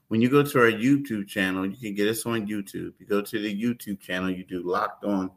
When 0.08 0.20
you 0.20 0.28
go 0.28 0.42
to 0.42 0.58
our 0.58 0.70
YouTube 0.70 1.26
channel, 1.26 1.64
you 1.64 1.76
can 1.76 1.94
get 1.94 2.08
us 2.08 2.26
on 2.26 2.46
YouTube. 2.46 2.92
You 2.98 3.06
go 3.08 3.22
to 3.22 3.38
the 3.38 3.62
YouTube 3.62 3.98
channel, 3.98 4.28
you 4.28 4.44
do 4.44 4.62
Locked 4.62 5.04
On 5.04 5.30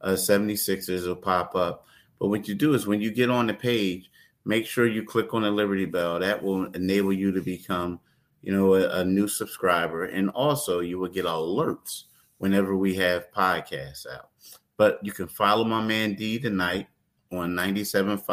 uh, 0.00 0.10
76ers, 0.10 1.02
it'll 1.02 1.16
pop 1.16 1.56
up. 1.56 1.86
But 2.20 2.28
what 2.28 2.46
you 2.46 2.54
do 2.54 2.74
is 2.74 2.86
when 2.86 3.00
you 3.00 3.10
get 3.10 3.30
on 3.30 3.48
the 3.48 3.54
page, 3.54 4.11
make 4.44 4.66
sure 4.66 4.86
you 4.86 5.04
click 5.04 5.34
on 5.34 5.42
the 5.42 5.50
Liberty 5.50 5.84
Bell. 5.84 6.18
That 6.18 6.42
will 6.42 6.66
enable 6.72 7.12
you 7.12 7.32
to 7.32 7.40
become, 7.40 8.00
you 8.42 8.52
know, 8.52 8.74
a, 8.74 9.00
a 9.00 9.04
new 9.04 9.28
subscriber. 9.28 10.06
And 10.06 10.30
also 10.30 10.80
you 10.80 10.98
will 10.98 11.08
get 11.08 11.24
alerts 11.24 12.04
whenever 12.38 12.76
we 12.76 12.94
have 12.96 13.30
podcasts 13.32 14.06
out. 14.06 14.30
But 14.76 14.98
you 15.02 15.12
can 15.12 15.28
follow 15.28 15.64
my 15.64 15.82
man 15.82 16.14
D 16.14 16.38
tonight 16.38 16.88
on 17.30 17.54
97.5 17.54 18.24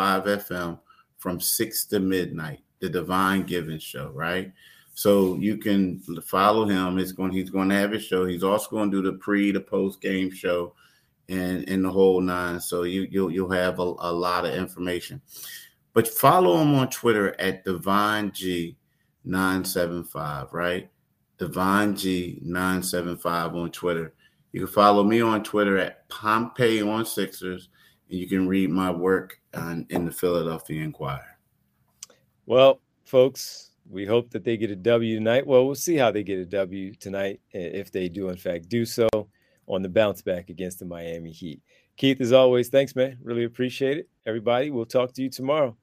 FM 0.48 0.80
from 1.18 1.40
6 1.40 1.86
to 1.86 2.00
midnight, 2.00 2.62
the 2.80 2.90
Devon 2.90 3.44
Givens 3.44 3.84
Show, 3.84 4.10
right? 4.10 4.52
So 4.94 5.36
you 5.36 5.58
can 5.58 6.00
follow 6.26 6.66
him. 6.66 6.98
It's 6.98 7.14
going 7.14 7.32
he's 7.32 7.50
going 7.50 7.70
to 7.70 7.76
have 7.76 7.92
his 7.92 8.04
show. 8.04 8.26
He's 8.26 8.44
also 8.44 8.70
going 8.70 8.92
to 8.92 9.02
do 9.02 9.12
the 9.12 9.18
pre, 9.18 9.52
the 9.52 9.62
post 9.62 10.02
game 10.02 10.30
show 10.30 10.74
and 11.30 11.64
in 11.70 11.84
the 11.84 11.90
whole 11.90 12.20
nine. 12.20 12.60
So 12.60 12.84
you 12.84 13.08
you'll 13.10 13.32
you'll 13.32 13.52
have 13.52 13.80
a, 13.80 13.84
a 13.84 14.12
lot 14.12 14.46
of 14.46 14.54
information. 14.54 15.22
But 16.00 16.08
follow 16.08 16.62
him 16.62 16.76
on 16.76 16.90
Twitter 16.90 17.36
at 17.42 17.66
Divine 17.66 18.32
G975, 18.32 20.54
right? 20.54 20.90
Divine 21.38 21.94
G975 21.94 23.54
on 23.54 23.70
Twitter. 23.72 24.14
You 24.54 24.62
can 24.62 24.70
follow 24.70 25.04
me 25.04 25.20
on 25.20 25.44
Twitter 25.44 25.78
at 25.78 26.08
Pompey 26.08 26.82
on 26.82 27.06
Sixers, 27.06 27.68
and 28.10 28.18
you 28.18 28.30
can 28.30 28.48
read 28.48 28.70
my 28.70 28.90
work 28.90 29.42
on, 29.54 29.86
in 29.90 30.06
the 30.06 30.12
Philadelphia 30.12 30.82
Inquirer. 30.82 31.38
Well, 32.46 32.80
folks, 33.04 33.72
we 33.90 34.06
hope 34.06 34.30
that 34.30 34.46
they 34.46 34.56
get 34.56 34.72
a 34.72 34.78
W 34.78 35.18
tonight. 35.18 35.46
Well, 35.46 35.66
we'll 35.66 35.76
see 35.76 35.98
how 35.98 36.12
they 36.12 36.24
get 36.24 36.40
a 36.40 36.46
W 36.46 36.96
tonight 36.96 37.42
if 37.52 37.92
they 37.92 38.08
do, 38.08 38.30
in 38.30 38.38
fact, 38.38 38.70
do 38.70 38.86
so 38.86 39.10
on 39.68 39.82
the 39.82 39.90
bounce 39.90 40.22
back 40.22 40.50
against 40.50 40.80
the 40.80 40.86
Miami 40.86 41.34
Heat. 41.34 41.62
Keith, 41.98 42.22
as 42.22 42.32
always, 42.32 42.70
thanks, 42.70 42.96
man. 42.96 43.18
Really 43.22 43.44
appreciate 43.44 43.98
it. 43.98 44.08
Everybody, 44.26 44.72
we'll 44.72 44.86
talk 44.86 45.12
to 45.16 45.22
you 45.22 45.30
tomorrow. 45.30 45.76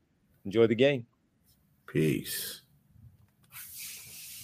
Enjoy 0.46 0.68
the 0.68 0.76
game. 0.76 1.06
Peace. 1.86 2.62